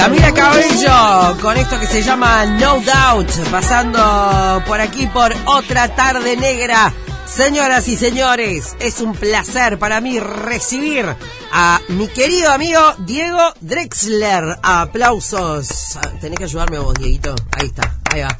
Camila 0.00 0.32
Cabello 0.32 1.36
con 1.42 1.58
esto 1.58 1.78
que 1.78 1.86
se 1.86 2.02
llama 2.02 2.46
No 2.46 2.80
Doubt, 2.80 3.30
pasando 3.50 4.62
por 4.66 4.80
aquí 4.80 5.06
por 5.06 5.30
otra 5.44 5.94
tarde 5.94 6.38
negra. 6.38 6.90
Señoras 7.26 7.86
y 7.86 7.98
señores, 7.98 8.76
es 8.80 9.02
un 9.02 9.12
placer 9.12 9.78
para 9.78 10.00
mí 10.00 10.18
recibir 10.18 11.04
a 11.52 11.82
mi 11.88 12.08
querido 12.08 12.50
amigo 12.50 12.80
Diego 13.00 13.52
Drexler. 13.60 14.56
Aplausos. 14.62 15.98
Tenés 16.22 16.38
que 16.38 16.44
ayudarme 16.44 16.78
vos, 16.78 16.94
Dieguito. 16.94 17.34
Ahí 17.52 17.66
está, 17.66 17.98
ahí 18.10 18.22
va. 18.22 18.38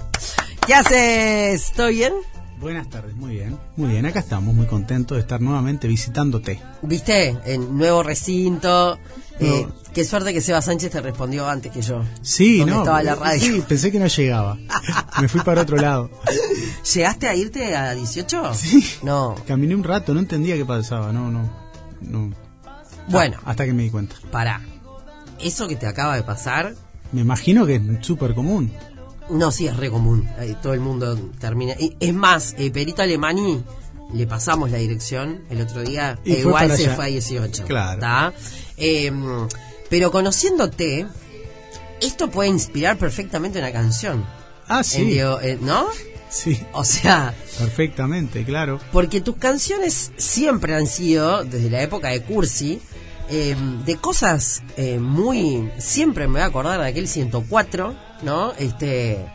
¿Qué 0.67 0.75
haces? 0.75 1.67
¿Estoy 1.67 1.97
bien? 1.97 2.15
Buenas 2.59 2.89
tardes, 2.89 3.15
muy 3.17 3.35
bien. 3.35 3.59
Muy 3.77 3.91
bien, 3.91 4.07
acá 4.07 4.21
estamos, 4.21 4.55
muy 4.55 4.67
contentos 4.67 5.17
de 5.17 5.21
estar 5.21 5.43
nuevamente 5.43 5.89
visitándote. 5.89 6.59
¿Viste? 6.81 7.37
En 7.45 7.77
nuevo 7.77 8.03
recinto. 8.03 8.99
Eh, 9.41 9.67
qué 9.95 10.05
suerte 10.05 10.33
que 10.35 10.41
Seba 10.41 10.61
Sánchez 10.61 10.91
te 10.93 11.01
respondió 11.01 11.49
antes 11.49 11.73
que 11.73 11.81
yo. 11.83 12.03
Sí, 12.23 12.59
¿Dónde 12.59 12.73
no. 12.75 12.79
estaba 12.81 13.03
la 13.03 13.15
radio? 13.15 13.41
Sí, 13.41 13.65
pensé 13.67 13.91
que 13.91 13.99
no 13.99 14.07
llegaba. 14.07 14.59
Me 15.21 15.29
fui 15.29 15.41
para 15.41 15.63
otro 15.63 15.77
lado. 15.77 16.11
¿Llegaste 16.95 17.29
a 17.29 17.35
irte 17.35 17.75
a 17.75 17.95
18? 17.95 18.55
Sí. 18.55 18.85
No. 19.03 19.35
Caminé 19.47 19.75
un 19.75 19.85
rato, 19.85 20.13
no 20.15 20.21
entendía 20.21 20.57
qué 20.57 20.65
pasaba, 20.65 21.13
no, 21.13 21.31
no. 21.31 21.51
no. 22.01 22.31
Bueno, 23.09 23.39
Ah, 23.45 23.51
hasta 23.51 23.65
que 23.65 23.73
me 23.73 23.83
di 23.85 23.91
cuenta. 23.91 24.17
pará. 24.31 24.61
Eso 25.41 25.67
que 25.67 25.77
te 25.77 25.87
acaba 25.87 26.17
de 26.17 26.23
pasar, 26.23 26.75
Me 27.13 27.23
imagino 27.23 27.65
que 27.67 27.77
es 27.77 27.83
súper 28.03 28.35
común. 28.35 28.71
no, 29.31 29.51
sí 29.51 29.67
es 29.67 29.77
re 29.77 29.91
común. 29.91 30.29
Todo 30.63 30.75
el 30.75 30.81
mundo 30.81 31.17
termina. 31.39 31.75
Es 31.99 32.13
más, 32.15 32.55
eh, 32.59 32.71
Perito 32.71 33.01
Alemani 33.03 33.63
le 34.13 34.27
pasamos 34.27 34.71
la 34.71 34.79
dirección 34.79 35.43
el 35.51 35.61
otro 35.61 35.83
día. 35.83 36.19
Y 36.25 36.35
e 36.35 36.41
igual 36.41 36.75
se 36.77 36.85
allá. 36.85 36.97
fue 36.97 37.05
a 37.05 37.09
18. 37.09 37.65
Claro. 37.65 38.35
Eh, 38.77 39.13
pero 39.89 40.11
conociéndote, 40.11 41.07
esto 42.01 42.31
puede 42.31 42.49
inspirar 42.49 42.97
perfectamente 42.97 43.59
una 43.59 43.73
canción. 43.73 44.25
Ah, 44.69 44.83
sí. 44.83 45.19
Eh, 45.19 45.59
¿No? 45.61 45.87
Sí, 46.31 46.63
O 46.73 46.85
sea, 46.85 47.35
perfectamente, 47.59 48.45
claro. 48.45 48.81
Porque 48.93 49.21
tus 49.21 49.37
canciones 49.37 50.13
siempre 50.17 50.77
han 50.77 50.87
sido, 50.87 51.45
desde 51.45 51.69
la 51.71 51.83
época 51.83 52.09
de 52.09 52.23
Cursi, 52.23 52.81
eh, 53.29 53.57
de 53.85 53.97
cosas 53.97 54.63
eh, 54.77 55.01
muy... 55.01 55.71
Siempre 55.79 56.29
me 56.29 56.35
voy 56.35 56.43
a 56.43 56.47
acordar 56.47 56.81
de 56.81 56.87
aquel 56.87 57.09
104, 57.09 57.97
¿no? 58.23 58.53
Este, 58.55 59.27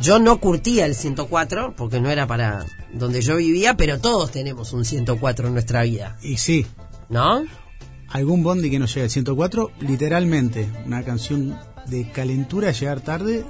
yo 0.00 0.18
no 0.18 0.38
curtía 0.40 0.86
el 0.86 0.94
104 0.94 1.74
porque 1.76 2.00
no 2.00 2.10
era 2.10 2.26
para 2.26 2.64
donde 2.92 3.20
yo 3.20 3.36
vivía, 3.36 3.76
pero 3.76 3.98
todos 3.98 4.30
tenemos 4.30 4.72
un 4.72 4.84
104 4.84 5.48
en 5.48 5.52
nuestra 5.52 5.82
vida, 5.82 6.16
Y 6.22 6.36
sí, 6.36 6.66
¿no? 7.08 7.44
algún 8.10 8.42
bondi 8.42 8.70
que 8.70 8.78
no 8.78 8.86
llega 8.86 9.04
al 9.04 9.10
104, 9.10 9.72
literalmente, 9.80 10.68
una 10.86 11.02
canción 11.02 11.58
de 11.86 12.10
calentura, 12.10 12.70
llegar 12.70 13.00
tarde, 13.00 13.44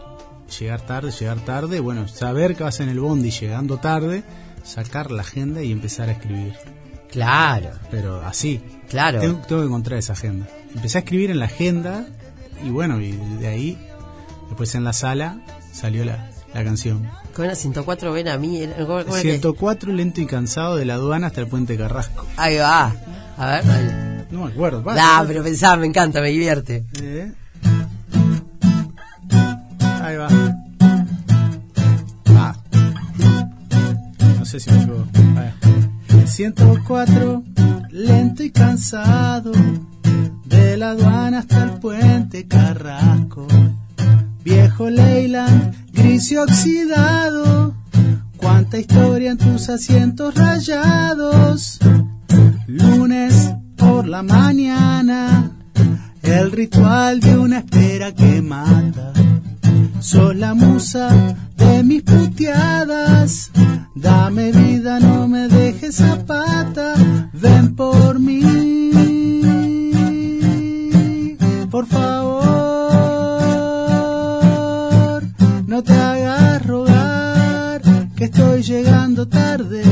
llegar 0.59 0.81
tarde, 0.81 1.11
llegar 1.13 1.45
tarde, 1.45 1.81
bueno, 1.81 2.09
saber 2.09 2.57
que 2.57 2.65
vas 2.65 2.81
en 2.81 2.89
el 2.89 3.01
bondi 3.01 3.31
llegando 3.31 3.79
tarde, 3.79 4.25
sacar 4.65 5.11
la 5.11 5.23
agenda 5.23 5.62
y 5.62 5.73
empezar 5.73 6.09
a 6.09 6.12
escribir. 6.12 6.55
Claro, 7.11 7.71
Pero 7.91 8.21
así, 8.21 8.61
claro. 8.89 9.21
tengo, 9.21 9.41
tengo 9.47 9.62
que 9.62 9.67
encontrar 9.67 9.99
esa 9.99 10.12
agenda. 10.12 10.47
Empecé 10.75 10.99
a 10.99 11.01
escribir 11.01 11.31
en 11.31 11.39
la 11.39 11.47
agenda 11.47 12.07
y 12.62 12.69
bueno, 12.71 13.01
y 13.01 13.12
de 13.12 13.47
ahí, 13.47 13.79
después 14.49 14.75
en 14.75 14.85
la 14.85 14.93
sala, 14.93 15.41
salió 15.73 16.05
la, 16.05 16.31
la 16.59 16.64
canción. 16.64 17.09
Con 17.34 17.47
la 17.47 17.55
104 17.55 18.12
ven 18.12 18.28
a 18.28 18.39
mí. 18.39 18.62
eh, 18.62 18.73
¿cómo- 18.78 19.05
cómo 19.05 19.17
es 19.17 19.23
que? 19.23 19.31
104 19.31 19.92
lento 19.92 20.20
y 20.20 20.27
cansado 20.27 20.77
de 20.77 20.84
la 20.84 20.95
aduana 20.95 21.28
hasta 21.28 21.41
el 21.41 21.47
puente 21.48 21.77
Carrasco. 21.77 22.27
Ahí 22.37 22.56
va. 22.56 22.95
A 23.37 23.47
ver, 23.47 23.65
dale. 23.67 24.09
No 24.31 24.45
me 24.45 24.53
acuerdo. 24.53 24.83
va, 24.83 24.95
Nah, 24.95 25.20
va. 25.23 25.27
pero 25.28 25.42
pensaba, 25.42 25.77
me 25.77 25.87
encanta, 25.87 26.20
me 26.20 26.28
divierte. 26.31 26.84
Eh. 27.00 27.33
Ahí 30.03 30.17
va. 30.17 30.28
Ah. 32.37 32.55
No 34.38 34.44
sé 34.44 34.60
si 34.60 34.71
me 34.71 34.77
equivoco. 34.83 35.06
Ahí 35.15 35.53
va. 36.21 36.27
104, 36.27 37.43
lento 37.91 38.43
y 38.43 38.50
cansado, 38.50 39.53
de 40.44 40.77
la 40.77 40.91
aduana 40.91 41.38
hasta 41.41 41.62
el 41.65 41.71
puente 41.81 42.47
Carrasco. 42.47 43.47
Viejo 44.44 44.88
Leyland, 44.91 45.75
y 46.04 46.36
oxidado, 46.36 47.75
cuánta 48.36 48.78
historia 48.78 49.32
en 49.32 49.38
tus 49.38 49.69
asientos 49.69 50.34
rayados. 50.34 51.78
Lunes 52.66 53.53
por 53.76 54.06
la 54.06 54.22
mañana, 54.22 55.53
el 56.22 56.53
ritual 56.53 57.20
de 57.20 57.38
una 57.38 57.59
espera 57.59 58.12
que 58.12 58.42
mata. 58.42 59.12
Sos 60.00 60.36
la 60.36 60.54
musa 60.54 61.36
de 61.56 61.82
mis 61.82 62.03
puteadas. 62.03 63.50
Dame 63.94 64.53
vida, 64.53 65.00
no 65.00 65.26
me 65.26 65.48
dejes 65.48 65.97
zapata. 65.97 66.94
Ven 67.32 67.75
por 67.75 68.19
mí, 68.20 68.42
por 71.70 71.86
favor. 71.86 72.47
No 75.78 75.84
te 75.84 75.93
hagas 75.93 76.66
rogar, 76.66 77.81
que 78.16 78.25
estoy 78.25 78.62
llegando 78.65 79.28
tarde. 79.28 79.88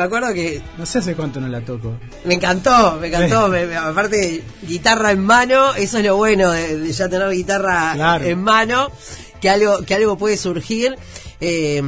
Me 0.00 0.06
acuerdo 0.06 0.32
que 0.34 0.60
No 0.78 0.86
sé 0.86 0.98
hace 0.98 1.14
cuánto 1.14 1.40
no 1.40 1.48
la 1.48 1.60
toco. 1.60 1.94
me 2.24 2.34
encantó, 2.34 2.98
me 3.00 3.08
encantó. 3.08 3.48
me- 3.48 3.66
me- 3.66 3.76
aparte, 3.76 4.42
guitarra 4.66 5.12
en 5.12 5.20
mano, 5.24 5.74
eso 5.74 5.98
es 5.98 6.04
lo 6.04 6.16
bueno 6.16 6.50
de, 6.50 6.78
de 6.78 6.92
ya 6.92 7.08
tener 7.08 7.30
guitarra 7.30 7.92
Claro. 7.94 8.24
en 8.24 8.42
mano, 8.42 8.90
que 9.40 9.48
algo, 9.50 9.82
que 9.82 9.94
algo 9.94 10.16
puede 10.18 10.36
surgir. 10.36 10.96
eh, 11.40 11.82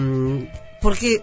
porque 0.80 1.22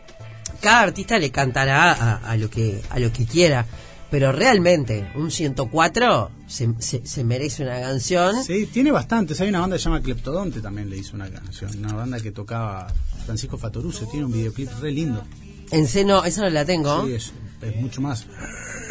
cada 0.62 0.82
artista 0.82 1.18
le 1.18 1.32
cantará 1.32 1.92
a, 1.94 2.16
a 2.32 2.38
lo 2.38 2.50
que 2.50 2.82
a 2.90 3.00
lo 3.00 3.12
que 3.12 3.26
quiera. 3.26 3.66
Pero 4.12 4.32
realmente, 4.32 5.08
un 5.16 5.30
104 5.30 6.32
se, 6.48 6.70
se, 6.80 7.06
se 7.06 7.24
merece 7.24 7.62
una 7.64 7.80
canción. 7.80 8.44
Sí, 8.44 8.66
tiene 8.66 8.92
bastantes. 8.92 9.40
Hay 9.42 9.50
una 9.50 9.60
banda 9.60 9.76
que 9.76 9.84
se 9.84 9.90
llama 9.90 10.02
Cleptodonte, 10.02 10.62
también 10.62 10.90
le 10.90 10.98
hizo 10.98 11.16
una 11.16 11.30
canción. 11.30 11.70
Una 11.78 11.94
banda 11.94 12.20
que 12.20 12.32
tocaba 12.32 12.88
Francisco 13.26 13.58
Fatoruso. 13.60 14.08
Tiene 14.08 14.26
un 14.26 14.32
videoclip 14.32 14.70
re 14.82 14.92
lindo. 14.92 15.24
En 15.72 15.88
seno, 15.88 16.24
esa 16.26 16.42
no 16.42 16.50
la 16.50 16.66
tengo. 16.66 17.06
Sí, 17.06 17.14
es, 17.14 17.32
es 17.62 17.76
mucho 17.78 18.02
más. 18.02 18.26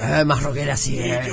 Eh, 0.01 0.25
más 0.25 0.43
rockera 0.43 0.77
sí. 0.77 0.97
eh. 0.99 1.21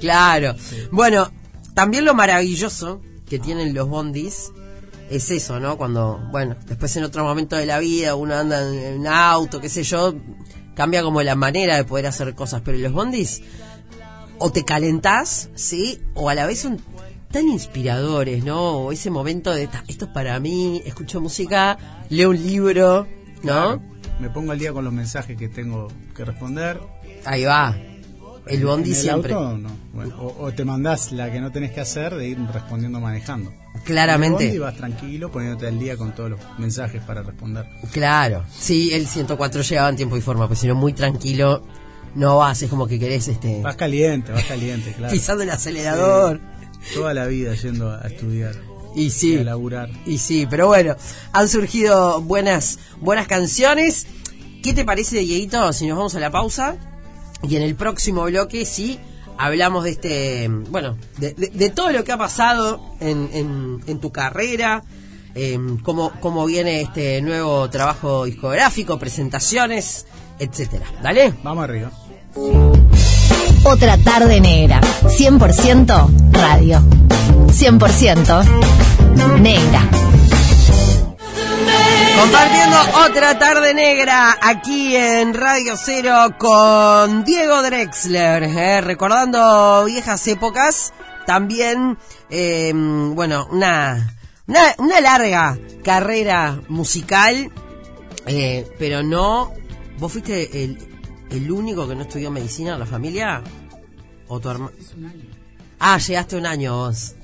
claro. 0.00 0.54
Bueno, 0.90 1.30
también 1.74 2.04
lo 2.04 2.14
maravilloso 2.14 3.00
que 3.28 3.38
tienen 3.38 3.74
los 3.74 3.88
bondis 3.88 4.52
es 5.08 5.30
eso, 5.30 5.58
¿no? 5.60 5.76
Cuando, 5.76 6.20
bueno, 6.30 6.56
después 6.66 6.96
en 6.96 7.04
otro 7.04 7.24
momento 7.24 7.56
de 7.56 7.66
la 7.66 7.78
vida 7.78 8.14
uno 8.14 8.34
anda 8.36 8.60
en, 8.62 8.74
en 9.00 9.06
auto, 9.06 9.60
qué 9.60 9.68
sé 9.68 9.82
yo, 9.82 10.14
cambia 10.74 11.02
como 11.02 11.22
la 11.22 11.34
manera 11.34 11.76
de 11.76 11.84
poder 11.84 12.06
hacer 12.06 12.34
cosas, 12.34 12.62
pero 12.64 12.78
los 12.78 12.92
bondis 12.92 13.42
o 14.38 14.50
te 14.50 14.64
calentás, 14.64 15.50
¿sí? 15.54 16.00
O 16.14 16.30
a 16.30 16.34
la 16.34 16.46
vez 16.46 16.60
son 16.60 16.80
tan 17.30 17.48
inspiradores, 17.48 18.44
¿no? 18.44 18.86
O 18.86 18.92
ese 18.92 19.10
momento 19.10 19.52
de, 19.54 19.66
"Ta, 19.66 19.84
esto 19.86 20.06
es 20.06 20.10
para 20.12 20.38
mí, 20.40 20.80
escucho 20.84 21.20
música, 21.20 21.78
leo 22.10 22.30
un 22.30 22.36
libro, 22.36 23.06
¿no? 23.42 23.42
Claro, 23.42 23.82
me 24.20 24.28
pongo 24.30 24.52
al 24.52 24.58
día 24.58 24.72
con 24.72 24.84
los 24.84 24.92
mensajes 24.92 25.36
que 25.36 25.48
tengo 25.48 25.88
que 26.14 26.24
responder. 26.24 26.78
Ahí 27.24 27.44
va. 27.44 27.76
El 28.46 28.64
bondi 28.64 28.90
¿En 28.90 28.96
el 28.96 29.02
siempre. 29.02 29.32
auto, 29.32 29.58
no? 29.58 29.70
Bueno, 29.92 30.16
o, 30.18 30.44
o 30.46 30.52
te 30.52 30.64
mandás 30.64 31.12
la 31.12 31.30
que 31.30 31.40
no 31.40 31.52
tenés 31.52 31.72
que 31.72 31.80
hacer 31.80 32.14
de 32.14 32.28
ir 32.28 32.38
respondiendo 32.52 32.98
manejando. 33.00 33.52
Claramente. 33.84 34.44
En 34.44 34.50
el 34.54 34.58
bondi 34.58 34.58
vas 34.58 34.76
tranquilo 34.76 35.30
poniéndote 35.30 35.68
al 35.68 35.78
día 35.78 35.96
con 35.96 36.14
todos 36.14 36.30
los 36.30 36.40
mensajes 36.58 37.02
para 37.02 37.22
responder. 37.22 37.66
Claro. 37.92 38.44
Sí, 38.52 38.92
el 38.92 39.06
104 39.06 39.62
llegaba 39.62 39.88
en 39.88 39.96
tiempo 39.96 40.16
y 40.16 40.20
forma, 40.20 40.46
pues 40.48 40.58
si 40.58 40.66
no, 40.66 40.74
muy 40.74 40.92
tranquilo 40.92 41.62
no 42.14 42.38
vas, 42.38 42.60
es 42.62 42.68
como 42.68 42.88
que 42.88 42.98
querés 42.98 43.28
este 43.28 43.60
Vas 43.62 43.76
caliente, 43.76 44.32
vas 44.32 44.44
caliente, 44.44 44.92
claro. 44.94 45.12
pisando 45.12 45.44
el 45.44 45.50
acelerador. 45.50 46.40
Toda 46.94 47.14
la 47.14 47.26
vida 47.26 47.54
yendo 47.54 47.92
a 47.92 48.00
estudiar 48.08 48.54
Y 48.94 49.02
y 49.04 49.10
sí. 49.10 49.38
a 49.38 49.44
laburar. 49.44 49.88
Y 50.06 50.18
sí, 50.18 50.46
pero 50.48 50.66
bueno, 50.68 50.96
han 51.32 51.48
surgido 51.48 52.20
buenas, 52.22 52.78
buenas 53.00 53.26
canciones. 53.26 54.06
¿Qué 54.62 54.72
te 54.74 54.84
parece, 54.84 55.18
Dieguito, 55.18 55.72
si 55.72 55.86
nos 55.86 55.96
vamos 55.96 56.14
a 56.14 56.20
la 56.20 56.30
pausa? 56.30 56.76
Y 57.48 57.56
en 57.56 57.62
el 57.62 57.74
próximo 57.76 58.24
bloque, 58.24 58.64
sí, 58.66 58.98
hablamos 59.38 59.84
de 59.84 59.90
este, 59.90 60.48
bueno, 60.48 60.96
de, 61.18 61.32
de- 61.34 61.48
de 61.48 61.70
todo 61.70 61.90
lo 61.92 62.04
que 62.04 62.12
ha 62.12 62.18
pasado 62.18 62.80
en, 63.00 63.30
en- 63.32 63.80
en 63.86 63.98
tu 64.00 64.10
carrera, 64.12 64.82
eh, 65.34 65.58
cómo, 65.82 66.12
cómo 66.20 66.44
viene 66.44 66.82
este 66.82 67.22
nuevo 67.22 67.70
trabajo 67.70 68.24
discográfico, 68.26 68.98
presentaciones, 68.98 70.06
etcétera. 70.38 70.84
Dale. 71.02 71.32
Vamos 71.42 71.64
arriba. 71.64 71.90
Otra 73.64 73.96
tarde 73.98 74.40
negra. 74.40 74.80
100% 75.02 76.32
radio. 76.32 76.82
100% 77.60 79.38
negra. 79.42 79.90
Compartiendo 82.18 82.76
otra 83.04 83.38
tarde 83.38 83.74
negra 83.74 84.38
aquí 84.40 84.96
en 84.96 85.34
Radio 85.34 85.74
Cero 85.76 86.36
con 86.38 87.22
Diego 87.22 87.62
Drexler, 87.62 88.44
eh, 88.44 88.80
recordando 88.80 89.84
viejas 89.84 90.26
épocas, 90.28 90.94
también, 91.26 91.98
eh, 92.30 92.72
bueno, 92.74 93.46
una, 93.50 94.16
una, 94.46 94.74
una 94.78 95.00
larga 95.02 95.58
carrera 95.84 96.62
musical, 96.68 97.50
eh, 98.24 98.66
pero 98.78 99.02
no, 99.02 99.52
vos 99.98 100.10
fuiste 100.10 100.64
el, 100.64 100.78
el 101.30 101.52
único 101.52 101.86
que 101.86 101.94
no 101.94 102.02
estudió 102.02 102.30
medicina 102.30 102.72
en 102.72 102.80
la 102.80 102.86
familia, 102.86 103.42
o 104.28 104.40
tu 104.40 104.48
hermana. 104.48 104.72
Ah, 105.78 105.98
llegaste 105.98 106.36
un 106.36 106.46
año 106.46 106.74
vos. 106.74 107.16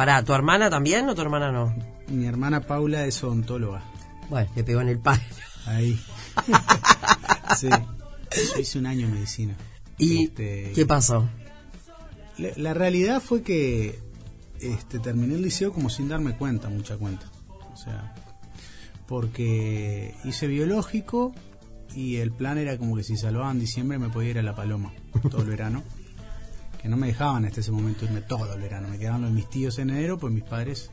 Para, 0.00 0.24
¿tu 0.24 0.32
hermana 0.32 0.70
también 0.70 1.06
o 1.10 1.14
tu 1.14 1.20
hermana 1.20 1.52
no? 1.52 1.74
Mi 2.08 2.24
hermana 2.24 2.62
Paula 2.62 3.04
es 3.04 3.22
odontóloga. 3.22 3.84
Bueno, 4.30 4.50
le 4.56 4.64
pegó 4.64 4.80
en 4.80 4.88
el 4.88 4.98
palo. 4.98 5.20
Ahí. 5.66 6.00
sí. 7.58 7.68
Yo 7.68 8.60
hice 8.60 8.78
un 8.78 8.86
año 8.86 9.06
en 9.06 9.12
medicina. 9.12 9.54
¿Y 9.98 10.24
Este, 10.24 10.72
qué 10.74 10.86
pasó? 10.86 11.28
La, 12.38 12.48
la 12.56 12.72
realidad 12.72 13.20
fue 13.20 13.42
que 13.42 13.98
este, 14.58 15.00
terminé 15.00 15.34
el 15.34 15.42
liceo 15.42 15.70
como 15.70 15.90
sin 15.90 16.08
darme 16.08 16.34
cuenta, 16.34 16.70
mucha 16.70 16.96
cuenta. 16.96 17.26
O 17.70 17.76
sea, 17.76 18.14
porque 19.06 20.14
hice 20.24 20.46
biológico 20.46 21.34
y 21.94 22.16
el 22.16 22.32
plan 22.32 22.56
era 22.56 22.78
como 22.78 22.96
que 22.96 23.02
si 23.02 23.18
salvaban 23.18 23.60
diciembre 23.60 23.98
me 23.98 24.08
podía 24.08 24.30
ir 24.30 24.38
a 24.38 24.42
La 24.42 24.54
Paloma 24.54 24.94
todo 25.30 25.42
el 25.42 25.50
verano. 25.50 25.82
Que 26.80 26.88
no 26.88 26.96
me 26.96 27.08
dejaban 27.08 27.44
hasta 27.44 27.60
ese 27.60 27.72
momento 27.72 28.04
irme 28.04 28.22
todo 28.22 28.54
el 28.54 28.60
verano. 28.60 28.88
Me 28.88 28.98
quedaban 28.98 29.22
los 29.22 29.30
mis 29.32 29.48
tíos 29.48 29.78
en 29.78 29.90
enero, 29.90 30.18
pues 30.18 30.32
mis 30.32 30.44
padres 30.44 30.90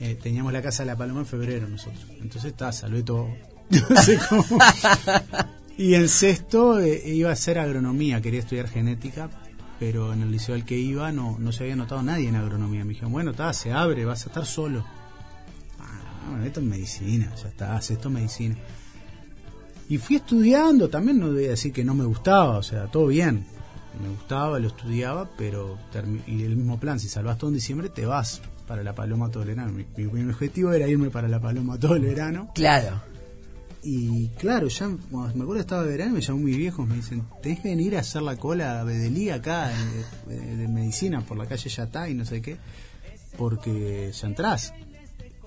eh, 0.00 0.18
teníamos 0.20 0.52
la 0.52 0.62
casa 0.62 0.82
de 0.82 0.86
La 0.86 0.96
Paloma 0.96 1.20
en 1.20 1.26
febrero 1.26 1.68
nosotros. 1.68 2.06
Entonces 2.20 2.46
está, 2.52 2.72
salvé 2.72 3.02
todo. 3.02 3.28
No 3.70 4.02
sé 4.02 4.18
cómo. 4.28 4.58
Y 5.80 5.94
en 5.94 6.08
sexto 6.08 6.78
eh, 6.78 7.02
iba 7.06 7.30
a 7.30 7.32
hacer 7.32 7.58
agronomía, 7.58 8.20
quería 8.20 8.40
estudiar 8.40 8.68
genética, 8.68 9.30
pero 9.78 10.12
en 10.12 10.20
el 10.20 10.30
liceo 10.30 10.54
al 10.54 10.66
que 10.66 10.76
iba 10.76 11.10
no, 11.10 11.38
no 11.38 11.52
se 11.52 11.62
había 11.64 11.74
notado 11.74 12.02
nadie 12.02 12.28
en 12.28 12.36
agronomía. 12.36 12.84
Me 12.84 12.90
dijeron, 12.90 13.12
bueno, 13.12 13.30
está, 13.30 13.50
se 13.54 13.72
abre, 13.72 14.04
vas 14.04 14.26
a 14.26 14.28
estar 14.28 14.44
solo. 14.44 14.84
Ah, 15.78 16.28
bueno, 16.28 16.44
esto 16.44 16.60
es 16.60 16.66
medicina, 16.66 17.34
ya 17.34 17.48
está, 17.48 17.78
es 17.78 18.10
medicina. 18.10 18.56
Y 19.88 19.96
fui 19.96 20.16
estudiando, 20.16 20.90
también 20.90 21.18
no 21.18 21.32
voy 21.32 21.46
a 21.46 21.50
decir 21.50 21.72
que 21.72 21.82
no 21.82 21.94
me 21.94 22.04
gustaba, 22.04 22.58
o 22.58 22.62
sea, 22.62 22.86
todo 22.88 23.06
bien. 23.06 23.46
Me 24.02 24.08
gustaba, 24.08 24.58
lo 24.58 24.68
estudiaba, 24.68 25.28
pero 25.36 25.78
y 26.26 26.42
el 26.42 26.56
mismo 26.56 26.78
plan, 26.80 26.98
si 26.98 27.08
salvas 27.08 27.38
todo 27.38 27.50
en 27.50 27.54
diciembre, 27.54 27.88
te 27.88 28.06
vas 28.06 28.40
para 28.66 28.82
la 28.82 28.94
Paloma 28.94 29.30
todo 29.30 29.42
el 29.42 29.48
verano. 29.50 29.72
Mi, 29.72 29.84
mi- 29.96 30.10
mi 30.22 30.30
objetivo 30.30 30.72
era 30.72 30.86
irme 30.88 31.10
para 31.10 31.28
la 31.28 31.40
Paloma 31.40 31.78
todo 31.78 31.94
el 31.96 32.02
verano. 32.02 32.50
Claro. 32.54 33.02
Y 33.82 34.28
claro, 34.38 34.68
ya 34.68 34.90
cuando 35.10 35.34
me 35.34 35.42
acuerdo 35.42 35.54
que 35.54 35.60
estaba 35.60 35.82
de 35.84 35.88
verano, 35.90 36.12
me 36.14 36.20
llamó 36.20 36.38
mi 36.40 36.54
viejo, 36.56 36.84
me 36.84 36.96
dicen, 36.96 37.24
tenés 37.42 37.60
que 37.60 37.68
venir 37.70 37.96
a 37.96 38.00
hacer 38.00 38.20
la 38.22 38.36
cola 38.36 38.80
a 38.80 38.84
Bedelí 38.84 39.30
acá, 39.30 39.70
de, 40.26 40.34
de- 40.36 40.56
de 40.56 40.68
medicina, 40.68 41.22
por 41.22 41.38
la 41.38 41.46
calle 41.46 41.68
Yatá 41.70 42.08
y 42.08 42.14
no 42.14 42.24
sé 42.26 42.42
qué, 42.42 42.58
porque 43.38 44.12
ya 44.12 44.26
entrás. 44.28 44.72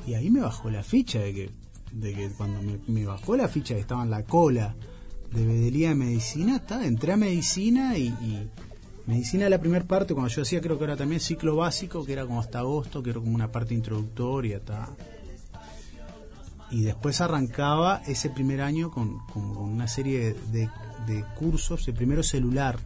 Y 0.07 0.15
ahí 0.15 0.29
me 0.29 0.41
bajó 0.41 0.69
la 0.69 0.83
ficha 0.83 1.19
de 1.19 1.33
que, 1.33 1.50
de 1.91 2.13
que 2.13 2.29
cuando 2.29 2.61
me, 2.61 2.79
me 2.88 3.05
bajó 3.05 3.35
la 3.38 3.47
ficha 3.47 3.75
que 3.75 3.81
estaba 3.81 4.03
en 4.03 4.09
la 4.09 4.23
cola 4.23 4.75
de 5.33 5.45
Bedelía 5.45 5.89
de 5.89 5.95
medicina, 5.95 6.57
está, 6.57 6.85
entré 6.85 7.13
a 7.13 7.18
medicina 7.18 7.97
y, 7.97 8.07
y 8.07 8.50
medicina 9.07 9.50
la 9.50 9.59
primera 9.59 9.85
parte, 9.85 10.13
cuando 10.13 10.30
yo 10.31 10.41
hacía 10.44 10.62
creo 10.62 10.77
que 10.77 10.83
era 10.85 10.95
también 10.95 11.19
ciclo 11.19 11.56
básico, 11.56 12.06
que 12.06 12.13
era 12.13 12.25
como 12.25 12.39
hasta 12.39 12.59
agosto, 12.59 13.01
que 13.03 13.09
era 13.12 13.19
como 13.19 13.33
una 13.35 13.51
parte 13.51 13.74
introductoria, 13.74 14.57
está 14.57 14.89
y 16.71 16.81
después 16.81 17.21
arrancaba 17.21 18.01
ese 18.07 18.30
primer 18.31 18.62
año 18.62 18.89
con, 18.89 19.19
con- 19.27 19.57
una 19.57 19.88
serie 19.88 20.33
de, 20.51 20.69
de 21.06 21.24
cursos, 21.36 21.88
el 21.88 21.94
primero 21.94 22.24
celular, 22.24 22.79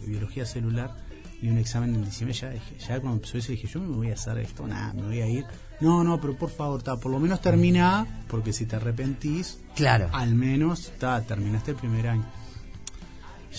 de 0.00 0.06
biología 0.06 0.44
celular, 0.44 0.94
y 1.40 1.48
un 1.48 1.56
examen 1.58 1.94
en 1.94 2.04
diciembre. 2.04 2.36
Ya, 2.38 2.52
ya 2.78 3.00
cuando 3.00 3.14
empezó 3.16 3.38
eso 3.38 3.52
dije, 3.52 3.66
yo 3.66 3.80
me 3.80 3.96
voy 3.96 4.10
a 4.10 4.14
hacer 4.14 4.36
esto, 4.38 4.66
nada, 4.66 4.92
me 4.92 5.02
voy 5.02 5.20
a 5.22 5.28
ir. 5.28 5.46
No, 5.82 6.04
no, 6.04 6.20
pero 6.20 6.36
por 6.36 6.50
favor, 6.50 6.80
ta, 6.82 6.96
por 6.96 7.10
lo 7.10 7.18
menos 7.18 7.40
termina, 7.40 8.06
porque 8.28 8.52
si 8.52 8.66
te 8.66 8.76
arrepentís, 8.76 9.58
Claro. 9.74 10.08
al 10.12 10.32
menos 10.34 10.92
ta, 11.00 11.20
terminaste 11.22 11.72
el 11.72 11.76
primer 11.76 12.06
año. 12.06 12.24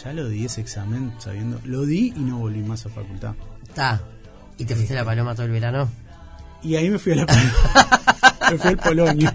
Ya 0.02 0.14
lo 0.14 0.30
di 0.30 0.46
ese 0.46 0.62
examen 0.62 1.14
sabiendo, 1.20 1.60
lo 1.66 1.86
di 1.86 2.14
y 2.16 2.20
no 2.22 2.38
volví 2.40 2.62
más 2.64 2.86
a 2.86 2.90
facultad. 2.90 3.36
Está. 3.68 4.02
¿Y 4.58 4.64
te 4.64 4.74
fuiste 4.74 4.94
a 4.94 4.98
la 5.02 5.06
paloma 5.06 5.36
todo 5.36 5.46
el 5.48 5.52
verano? 5.52 5.90
Y 6.62 6.76
ahí 6.78 6.90
me 6.90 6.98
fui 6.98 7.12
a 7.12 7.16
la 7.18 7.26
me 8.52 8.58
fui 8.58 8.70
al 8.70 8.78
Polonio. 8.78 9.30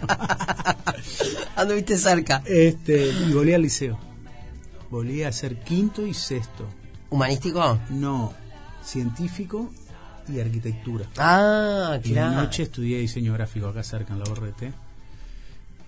Anduviste 1.56 1.98
cerca. 1.98 2.42
Este, 2.46 3.08
y 3.10 3.32
volví 3.34 3.52
al 3.52 3.62
liceo. 3.62 3.98
Volví 4.90 5.22
a 5.24 5.30
ser 5.32 5.58
quinto 5.60 6.06
y 6.06 6.14
sexto. 6.14 6.64
¿Humanístico? 7.10 7.78
No, 7.90 8.32
científico 8.82 9.70
y 10.28 10.40
arquitectura. 10.40 11.06
Ah, 11.16 11.98
Y 12.02 12.12
claro. 12.12 12.36
noche 12.42 12.64
estudié 12.64 12.98
diseño 12.98 13.32
gráfico 13.34 13.68
acá 13.68 13.82
cerca 13.82 14.12
en 14.14 14.20
la 14.20 14.24
ORT. 14.30 14.62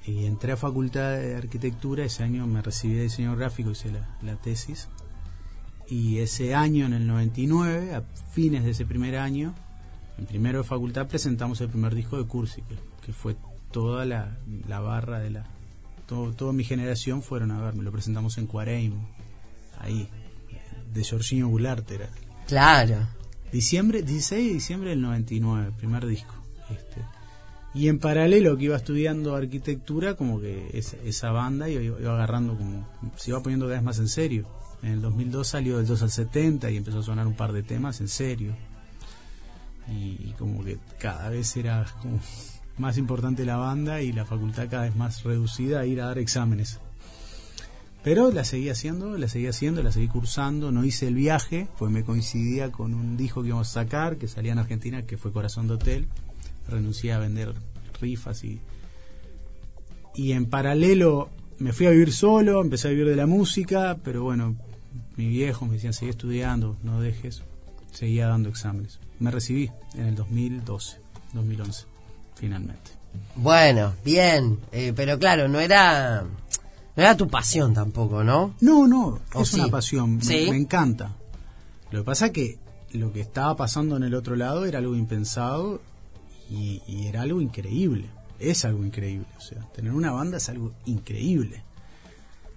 Y 0.07 0.25
entré 0.25 0.53
a 0.53 0.57
facultad 0.57 1.19
de 1.19 1.37
arquitectura. 1.37 2.05
Ese 2.05 2.23
año 2.25 2.47
me 2.47 2.63
recibí 2.63 2.95
de 2.95 3.03
diseño 3.03 3.37
gráfico, 3.37 3.71
hice 3.71 3.91
la, 3.93 4.17
la 4.23 4.37
tesis. 4.37 4.89
Y 5.89 6.19
ese 6.19 6.55
año, 6.55 6.87
en 6.87 6.93
el 6.95 7.07
99, 7.07 7.95
a 7.95 8.03
fines 8.33 8.65
de 8.65 8.71
ese 8.71 8.87
primer 8.87 9.17
año, 9.17 9.55
en 10.19 10.27
primero 10.27 10.59
de 10.59 10.65
facultad, 10.65 11.07
presentamos 11.09 11.61
el 11.61 11.69
primer 11.69 11.95
disco 11.95 12.17
de 12.17 12.25
Cursi, 12.27 12.63
que, 12.63 12.77
que 13.05 13.13
fue 13.13 13.37
toda 13.73 14.05
la, 14.05 14.37
la 14.69 14.81
barra 14.81 15.19
de 15.19 15.31
la. 15.31 15.47
Todo, 16.07 16.33
toda 16.33 16.53
mi 16.53 16.65
generación 16.65 17.23
fueron 17.23 17.51
a 17.51 17.61
verme. 17.61 17.83
Lo 17.83 17.93
presentamos 17.93 18.39
en 18.39 18.47
Cuareim, 18.47 18.95
ahí, 19.81 20.09
de 20.93 21.05
Jorginho 21.05 21.49
Goulart 21.49 21.89
era. 21.91 22.09
Claro. 22.47 23.07
Diciembre, 23.53 24.03
16 24.03 24.47
de 24.47 24.55
diciembre 24.55 24.91
del 24.91 25.01
99, 25.03 25.73
primer 25.77 26.07
disco. 26.07 26.35
Este. 26.71 27.05
Y 27.75 27.89
en 27.89 27.99
paralelo 27.99 28.57
que 28.57 28.65
iba 28.65 28.77
estudiando 28.77 29.35
arquitectura, 29.35 30.15
como 30.15 30.41
que 30.41 30.71
esa, 30.73 30.97
esa 31.05 31.31
banda 31.31 31.69
iba, 31.69 31.83
iba 31.83 32.15
agarrando 32.15 32.57
como, 32.57 32.89
se 33.17 33.31
iba 33.31 33.43
poniendo 33.43 33.67
cada 33.67 33.77
vez 33.77 33.85
más 33.85 33.99
en 33.99 34.09
serio. 34.09 34.47
En 34.83 34.93
el 34.93 35.03
2002 35.03 35.47
salió 35.47 35.77
del 35.79 35.87
2 35.87 36.03
al 36.03 36.11
70 36.11 36.71
y 36.71 36.77
empezó 36.77 37.01
a 37.01 37.03
sonar 37.03 37.27
un 37.27 37.35
par 37.35 37.53
de 37.53 37.63
temas 37.63 38.01
en 38.01 38.09
serio. 38.09 38.57
Y, 39.89 40.29
y 40.29 40.35
como 40.39 40.65
que 40.65 40.79
cada 40.99 41.29
vez 41.29 41.57
era 41.57 41.87
como 42.01 42.21
más 42.79 42.99
importante 42.99 43.45
la 43.45 43.57
banda 43.57 44.01
y 44.01 44.13
la 44.13 44.25
facultad 44.25 44.69
cada 44.71 44.85
vez 44.85 44.97
más 44.97 45.23
reducida 45.25 45.81
a 45.81 45.87
ir 45.87 46.01
a 46.01 46.07
dar 46.07 46.19
exámenes. 46.19 46.81
Pero 48.03 48.31
la 48.31 48.45
seguí 48.45 48.71
haciendo, 48.71 49.19
la 49.19 49.29
seguí 49.29 49.47
haciendo, 49.47 49.83
la 49.83 49.93
seguí 49.93 50.09
cursando, 50.09 50.73
no 50.73 50.85
hice 50.85 51.09
el 51.09 51.15
viaje, 51.15 51.69
pues 51.79 51.93
me 51.93 52.03
coincidía 52.03 52.73
con 52.73 52.95
un 52.95 53.17
disco 53.17 53.43
que 53.43 53.49
íbamos 53.49 53.69
a 53.69 53.85
sacar, 53.85 54.17
que 54.17 54.27
salía 54.27 54.53
en 54.53 54.59
Argentina, 54.59 55.03
que 55.03 55.19
fue 55.19 55.33
Corazón 55.33 55.69
de 55.69 55.75
Hotel. 55.75 56.09
Renuncié 56.69 57.13
a 57.13 57.19
vender 57.19 57.55
rifas 58.01 58.45
y... 58.45 58.61
Y 60.15 60.33
en 60.33 60.47
paralelo 60.47 61.31
me 61.59 61.73
fui 61.73 61.87
a 61.87 61.91
vivir 61.91 62.13
solo, 62.13 62.63
empecé 62.63 62.89
a 62.89 62.91
vivir 62.91 63.07
de 63.07 63.17
la 63.17 63.27
música, 63.27 63.99
pero 64.03 64.23
bueno, 64.23 64.57
mi 65.17 65.29
viejo 65.29 65.67
me 65.67 65.75
decían, 65.75 65.93
sigue 65.93 66.11
estudiando, 66.11 66.77
no 66.83 67.01
dejes. 67.01 67.43
Seguía 67.93 68.29
dando 68.29 68.49
exámenes. 68.49 68.99
Me 69.19 69.31
recibí 69.31 69.71
en 69.95 70.07
el 70.07 70.15
2012, 70.15 70.99
2011, 71.35 71.85
finalmente. 72.35 72.93
Bueno, 73.37 73.95
bien. 74.05 74.59
Eh, 74.73 74.93
pero 74.95 75.19
claro, 75.19 75.49
no 75.49 75.61
era. 75.61 76.25
No 76.97 77.03
era 77.03 77.17
tu 77.17 77.29
pasión 77.29 77.73
tampoco, 77.75 78.25
¿no? 78.25 78.55
No, 78.61 78.87
no, 78.87 79.21
¿O 79.35 79.43
es 79.43 79.49
sí? 79.49 79.61
una 79.61 79.71
pasión, 79.71 80.17
me, 80.17 80.57
encanta. 80.57 81.17
Lo 81.91 82.01
que 82.01 82.05
pasa 82.05 82.27
es 82.27 82.33
que 82.33 82.59
lo 82.93 83.13
que 83.13 83.21
estaba 83.21 83.57
pasando 83.57 83.97
en 83.97 84.03
el 84.03 84.15
otro 84.15 84.37
lado 84.37 84.67
era 84.67 84.79
algo 84.79 84.97
impensado 84.97 85.81
y, 86.51 86.83
y 86.87 87.07
era 87.07 87.23
algo 87.23 87.41
increíble. 87.41 88.09
Es 88.39 88.65
algo 88.65 88.85
increíble, 88.85 89.29
o 89.37 89.41
sea, 89.41 89.67
tener 89.73 89.93
una 89.93 90.13
banda 90.13 90.39
es 90.39 90.49
algo 90.49 90.73
increíble. 90.87 91.63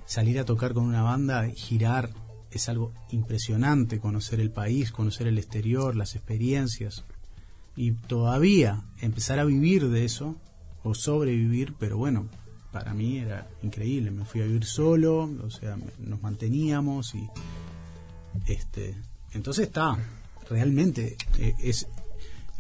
Salir 0.06 0.40
a 0.40 0.46
tocar 0.46 0.74
con 0.74 0.86
una 0.86 1.04
banda, 1.04 1.48
girar, 1.50 2.10
es 2.56 2.70
algo 2.70 2.94
impresionante, 3.10 4.00
conocer 4.00 4.40
el 4.40 4.52
país, 4.52 4.92
conocer 4.92 5.28
el 5.28 5.38
exterior, 5.38 5.96
las 5.96 6.16
experiencias. 6.16 7.04
Y 7.76 7.92
todavía 7.92 8.84
empezar 9.02 9.40
a 9.40 9.46
vivir 9.46 9.90
de 9.90 10.06
eso, 10.06 10.36
o 10.84 10.94
sobrevivir, 10.94 11.74
pero 11.80 11.98
bueno, 11.98 12.28
para 12.74 12.94
mí 12.94 13.20
era 13.20 13.48
increíble. 13.62 14.12
Me 14.12 14.26
fui 14.26 14.42
a 14.42 14.46
vivir 14.46 14.66
solo, 14.66 15.30
o 15.42 15.50
sea, 15.50 15.78
nos 16.00 16.22
manteníamos 16.22 17.16
y 17.16 17.30
este, 18.48 18.96
entonces 19.32 19.68
está, 19.68 19.96
realmente 20.50 21.16
eh, 21.38 21.54
es 21.60 21.88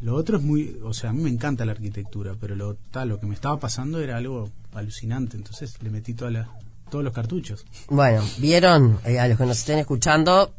Lo 0.01 0.15
otro 0.15 0.37
es 0.37 0.43
muy, 0.43 0.79
o 0.83 0.93
sea, 0.93 1.09
a 1.09 1.13
mí 1.13 1.23
me 1.23 1.29
encanta 1.31 1.65
la 1.65 1.71
arquitectura, 1.71 2.35
pero 2.39 2.55
lo 2.55 2.75
tal, 2.91 3.09
lo 3.09 3.19
que 3.19 3.25
me 3.25 3.33
estaba 3.33 3.59
pasando 3.59 3.99
era 3.99 4.17
algo 4.17 4.51
alucinante, 4.73 5.35
entonces 5.35 5.81
le 5.81 5.89
metí 5.89 6.13
toda 6.13 6.29
la, 6.29 6.49
todos 6.91 7.03
los 7.03 7.13
cartuchos. 7.13 7.65
Bueno, 7.89 8.23
vieron, 8.37 8.99
eh, 9.05 9.19
a 9.19 9.27
los 9.27 9.37
que 9.37 9.45
nos 9.45 9.57
estén 9.57 9.79
escuchando, 9.79 10.53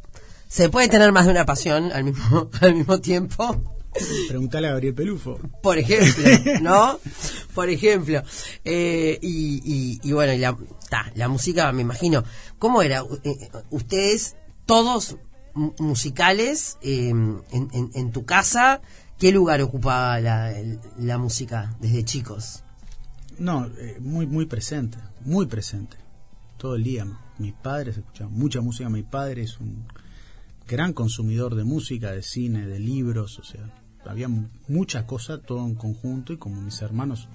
se 0.49 0.69
puede 0.69 0.89
tener 0.89 1.13
más 1.13 1.25
de 1.25 1.31
una 1.31 1.45
pasión 1.45 1.91
al 1.93 2.03
mismo, 2.03 2.49
al 2.61 2.75
mismo 2.75 2.99
tiempo. 2.99 3.74
Preguntale 4.27 4.67
a 4.67 4.71
Gabriel 4.71 4.93
Pelufo. 4.93 5.39
Por 5.61 5.77
ejemplo, 5.77 6.23
¿no? 6.61 6.99
Por 7.53 7.69
ejemplo. 7.69 8.21
Eh, 8.63 9.17
y, 9.21 9.61
y, 9.63 9.99
y, 10.03 10.11
bueno, 10.11 10.33
la, 10.37 10.57
ta, 10.89 11.11
la 11.15 11.27
música, 11.27 11.71
me 11.71 11.81
imagino. 11.81 12.23
¿Cómo 12.59 12.81
era? 12.81 13.03
Eh, 13.23 13.49
ustedes, 13.69 14.35
todos 14.65 15.17
mu- 15.53 15.73
musicales, 15.79 16.77
eh, 16.81 17.09
en, 17.09 17.41
en, 17.51 17.91
en 17.93 18.11
tu 18.11 18.25
casa, 18.25 18.81
¿qué 19.17 19.31
lugar 19.31 19.61
ocupaba 19.61 20.19
la, 20.19 20.53
la 20.97 21.17
música 21.17 21.75
desde 21.79 22.03
chicos? 22.03 22.63
No, 23.37 23.65
eh, 23.77 23.97
muy, 23.99 24.25
muy 24.27 24.45
presente, 24.45 24.97
muy 25.21 25.45
presente. 25.45 25.97
Todo 26.57 26.75
el 26.75 26.83
día. 26.83 27.05
Mis 27.37 27.53
padres 27.53 27.97
escuchaban 27.97 28.33
mucha 28.33 28.61
música. 28.61 28.89
Mi 28.89 29.03
padre 29.03 29.43
es 29.43 29.59
un 29.59 29.85
gran 30.67 30.93
consumidor 30.93 31.53
de 31.55 31.63
música, 31.65 32.11
de 32.11 32.23
cine, 32.23 32.65
de 32.65 32.79
libros, 32.79 33.37
o 33.39 33.43
sea, 33.43 33.73
había 34.07 34.27
muchas 34.67 35.03
cosas, 35.05 35.41
todo 35.45 35.65
en 35.65 35.75
conjunto, 35.75 36.33
y 36.33 36.37
como 36.37 36.61
mis 36.61 36.81
hermanos 36.81 37.27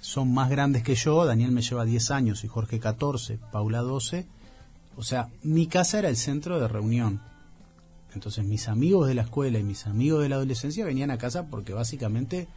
son 0.00 0.32
más 0.32 0.48
grandes 0.50 0.82
que 0.82 0.94
yo, 0.94 1.24
Daniel 1.24 1.50
me 1.52 1.62
lleva 1.62 1.84
10 1.84 2.10
años 2.10 2.44
y 2.44 2.48
Jorge 2.48 2.78
14, 2.80 3.38
Paula 3.52 3.80
12, 3.80 4.26
o 4.96 5.02
sea, 5.02 5.28
mi 5.42 5.66
casa 5.66 5.98
era 5.98 6.08
el 6.08 6.16
centro 6.16 6.60
de 6.60 6.68
reunión. 6.68 7.20
Entonces 8.14 8.44
mis 8.44 8.68
amigos 8.68 9.08
de 9.08 9.14
la 9.14 9.22
escuela 9.22 9.58
y 9.58 9.62
mis 9.62 9.86
amigos 9.86 10.22
de 10.22 10.28
la 10.30 10.36
adolescencia 10.36 10.84
venían 10.86 11.10
a 11.10 11.18
casa 11.18 11.48
porque 11.48 11.74
básicamente 11.74 12.48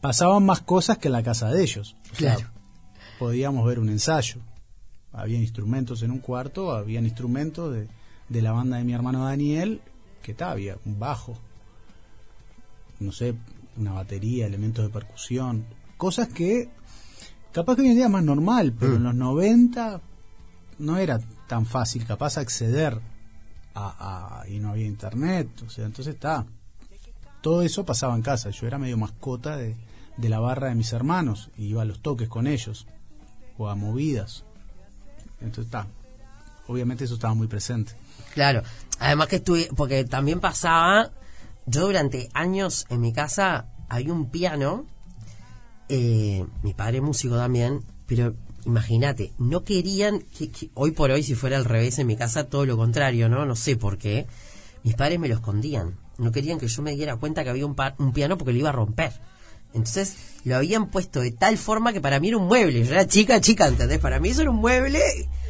pasaban 0.00 0.44
más 0.46 0.60
cosas 0.60 0.96
que 0.98 1.08
en 1.08 1.12
la 1.12 1.22
casa 1.22 1.50
de 1.50 1.62
ellos. 1.62 1.96
O 2.12 2.14
sea, 2.14 2.36
Claro. 2.36 2.50
podíamos 3.18 3.66
ver 3.66 3.78
un 3.78 3.90
ensayo. 3.90 4.40
Había 5.12 5.38
instrumentos 5.38 6.02
en 6.02 6.12
un 6.12 6.18
cuarto, 6.20 6.72
habían 6.72 7.04
instrumentos 7.04 7.74
de, 7.74 7.88
de 8.30 8.42
la 8.42 8.52
banda 8.52 8.78
de 8.78 8.84
mi 8.84 8.94
hermano 8.94 9.26
Daniel, 9.26 9.82
que 10.22 10.32
tal, 10.32 10.52
había 10.52 10.78
un 10.86 10.98
bajo, 10.98 11.36
no 13.02 13.12
sé, 13.12 13.34
una 13.76 13.92
batería, 13.92 14.46
elementos 14.46 14.84
de 14.84 14.90
percusión, 14.90 15.64
cosas 15.96 16.28
que 16.28 16.68
capaz 17.52 17.76
que 17.76 17.82
hoy 17.82 17.88
en 17.88 17.94
día 17.96 18.04
es 18.06 18.10
más 18.10 18.24
normal, 18.24 18.72
pero 18.78 18.92
Mm. 18.92 18.96
en 18.96 19.02
los 19.04 19.14
90 19.14 20.00
no 20.78 20.96
era 20.98 21.20
tan 21.48 21.66
fácil 21.66 22.04
capaz 22.06 22.38
acceder 22.38 22.98
a, 23.74 24.40
a- 24.42 24.48
y 24.48 24.58
no 24.58 24.70
había 24.70 24.86
internet, 24.86 25.48
o 25.66 25.70
sea, 25.70 25.86
entonces 25.86 26.14
está. 26.14 26.46
Todo 27.40 27.62
eso 27.62 27.84
pasaba 27.84 28.14
en 28.14 28.22
casa, 28.22 28.50
yo 28.50 28.66
era 28.66 28.78
medio 28.78 28.96
mascota 28.98 29.56
de, 29.56 29.76
de 30.16 30.28
la 30.28 30.38
barra 30.40 30.68
de 30.68 30.74
mis 30.74 30.92
hermanos, 30.92 31.50
y 31.56 31.66
iba 31.66 31.82
a 31.82 31.86
los 31.86 32.00
toques 32.00 32.28
con 32.28 32.46
ellos, 32.46 32.86
o 33.58 33.68
a 33.68 33.74
movidas. 33.74 34.44
Entonces 35.40 35.66
está. 35.66 35.86
Obviamente 36.68 37.04
eso 37.04 37.14
estaba 37.14 37.34
muy 37.34 37.48
presente. 37.48 37.92
Claro, 38.34 38.62
además 39.00 39.28
que 39.28 39.36
estuve, 39.36 39.68
porque 39.76 40.04
también 40.04 40.38
pasaba, 40.40 41.10
yo 41.66 41.82
durante 41.86 42.28
años 42.34 42.86
en 42.90 43.00
mi 43.00 43.12
casa 43.12 43.66
había 43.88 44.12
un 44.12 44.30
piano, 44.30 44.86
eh, 45.88 46.44
mi 46.62 46.74
padre 46.74 47.00
músico 47.00 47.36
también, 47.36 47.82
pero 48.06 48.34
imagínate, 48.64 49.32
no 49.38 49.64
querían, 49.64 50.20
que, 50.36 50.50
que 50.50 50.70
hoy 50.74 50.92
por 50.92 51.10
hoy 51.10 51.22
si 51.22 51.34
fuera 51.34 51.56
al 51.56 51.64
revés 51.64 51.98
en 51.98 52.06
mi 52.06 52.16
casa, 52.16 52.44
todo 52.48 52.64
lo 52.66 52.76
contrario, 52.76 53.28
¿no? 53.28 53.44
No 53.44 53.56
sé 53.56 53.76
por 53.76 53.98
qué, 53.98 54.26
mis 54.84 54.94
padres 54.94 55.18
me 55.18 55.28
lo 55.28 55.34
escondían, 55.34 55.96
no 56.18 56.32
querían 56.32 56.58
que 56.58 56.68
yo 56.68 56.82
me 56.82 56.94
diera 56.94 57.16
cuenta 57.16 57.44
que 57.44 57.50
había 57.50 57.66
un, 57.66 57.74
pa- 57.74 57.94
un 57.98 58.12
piano 58.12 58.38
porque 58.38 58.52
lo 58.52 58.58
iba 58.60 58.68
a 58.68 58.72
romper. 58.72 59.12
Entonces 59.74 60.16
lo 60.44 60.56
habían 60.56 60.90
puesto 60.90 61.20
de 61.20 61.30
tal 61.32 61.56
forma 61.56 61.94
que 61.94 62.00
para 62.02 62.20
mí 62.20 62.28
era 62.28 62.36
un 62.36 62.46
mueble. 62.46 62.84
Yo 62.84 62.92
era 62.92 63.06
chica, 63.06 63.40
chica, 63.40 63.66
¿entendés? 63.66 63.98
Para 64.00 64.20
mí 64.20 64.28
eso 64.28 64.42
era 64.42 64.50
un 64.50 64.58
mueble. 64.58 65.00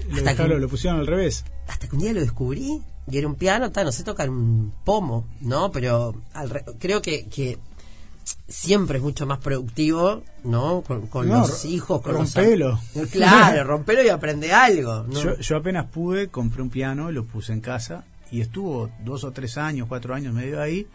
Lo, 0.08 0.18
Hasta 0.18 0.36
que- 0.36 0.48
lo 0.48 0.68
pusieron 0.68 1.00
al 1.00 1.06
revés. 1.08 1.44
hasta 1.66 1.88
que 1.88 1.96
un 1.96 2.02
día 2.02 2.12
lo 2.12 2.20
descubrí 2.20 2.80
y 3.10 3.18
era 3.18 3.26
un 3.26 3.34
piano, 3.34 3.70
tal, 3.72 3.86
no 3.86 3.92
sé 3.92 4.04
tocar 4.04 4.30
un 4.30 4.72
pomo, 4.84 5.26
¿no? 5.40 5.70
Pero 5.72 6.14
al 6.34 6.50
re- 6.50 6.64
creo 6.78 7.02
que, 7.02 7.26
que 7.28 7.58
siempre 8.46 8.98
es 8.98 9.02
mucho 9.02 9.26
más 9.26 9.38
productivo, 9.38 10.22
¿no? 10.44 10.82
Con, 10.82 11.06
con 11.08 11.28
No, 11.28 11.40
los 11.40 11.64
hijos, 11.64 12.00
con 12.02 12.14
rompelo. 12.14 12.78
los 12.94 13.08
Claro, 13.10 13.64
rompelo 13.64 14.02
y 14.04 14.08
aprende 14.08 14.52
algo, 14.52 15.04
¿no? 15.04 15.20
Yo, 15.20 15.36
yo 15.38 15.56
apenas 15.56 15.86
pude, 15.86 16.28
compré 16.28 16.62
un 16.62 16.70
piano, 16.70 17.10
lo 17.10 17.24
puse 17.24 17.52
en 17.52 17.60
casa 17.60 18.04
y 18.30 18.40
estuvo 18.40 18.90
dos 19.04 19.24
o 19.24 19.32
tres 19.32 19.58
años, 19.58 19.88
cuatro 19.88 20.14
años 20.14 20.32
medio 20.32 20.60
ahí 20.60 20.86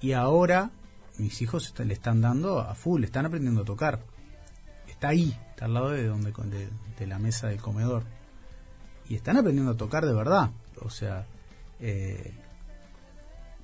y 0.00 0.12
ahora 0.12 0.70
mis 1.16 1.40
hijos 1.42 1.66
está- 1.66 1.84
le 1.84 1.94
están 1.94 2.20
dando 2.20 2.60
a 2.60 2.74
full, 2.74 3.02
están 3.04 3.26
aprendiendo 3.26 3.62
a 3.62 3.64
tocar. 3.64 4.00
Está 4.86 5.08
ahí, 5.08 5.36
está 5.50 5.64
al 5.64 5.74
lado 5.74 5.90
de 5.90 6.06
donde 6.06 6.32
de, 6.32 6.68
de 6.98 7.06
la 7.06 7.18
mesa 7.18 7.48
del 7.48 7.60
comedor 7.60 8.02
y 9.08 9.14
están 9.14 9.36
aprendiendo 9.36 9.72
a 9.72 9.76
tocar 9.76 10.04
de 10.06 10.12
verdad. 10.12 10.50
O 10.80 10.90
sea, 10.90 11.26
eh, 11.80 12.32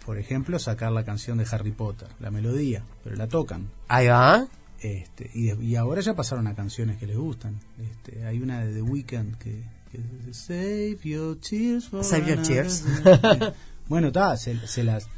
por 0.04 0.18
ejemplo, 0.18 0.58
sacar 0.58 0.92
la 0.92 1.04
canción 1.04 1.38
de 1.38 1.46
Harry 1.50 1.72
Potter, 1.72 2.08
la 2.20 2.30
melodía, 2.30 2.82
pero 3.02 3.16
la 3.16 3.26
tocan. 3.26 3.70
Ahí 3.88 4.08
va. 4.08 4.46
Este, 4.80 5.30
y, 5.32 5.76
ahora 5.76 6.02
ya 6.02 6.14
pasaron 6.14 6.46
a 6.46 6.54
canciones 6.54 6.98
que 6.98 7.06
les 7.06 7.16
gustan. 7.16 7.58
Este, 7.78 8.26
hay 8.26 8.40
una 8.40 8.64
de 8.64 8.74
The 8.74 8.82
Weeknd 8.82 9.36
que, 9.36 9.62
que 9.90 9.98
dice, 10.26 10.32
Save 10.32 10.98
your 11.04 11.38
tears 11.38 11.88
for 11.88 12.04
Save 12.04 12.26
your 12.26 12.42
tears. 12.42 12.84
day". 13.02 13.38
bueno, 13.88 14.08
está, 14.08 14.36
se, 14.36 14.66
se 14.66 14.84
las 14.84 15.08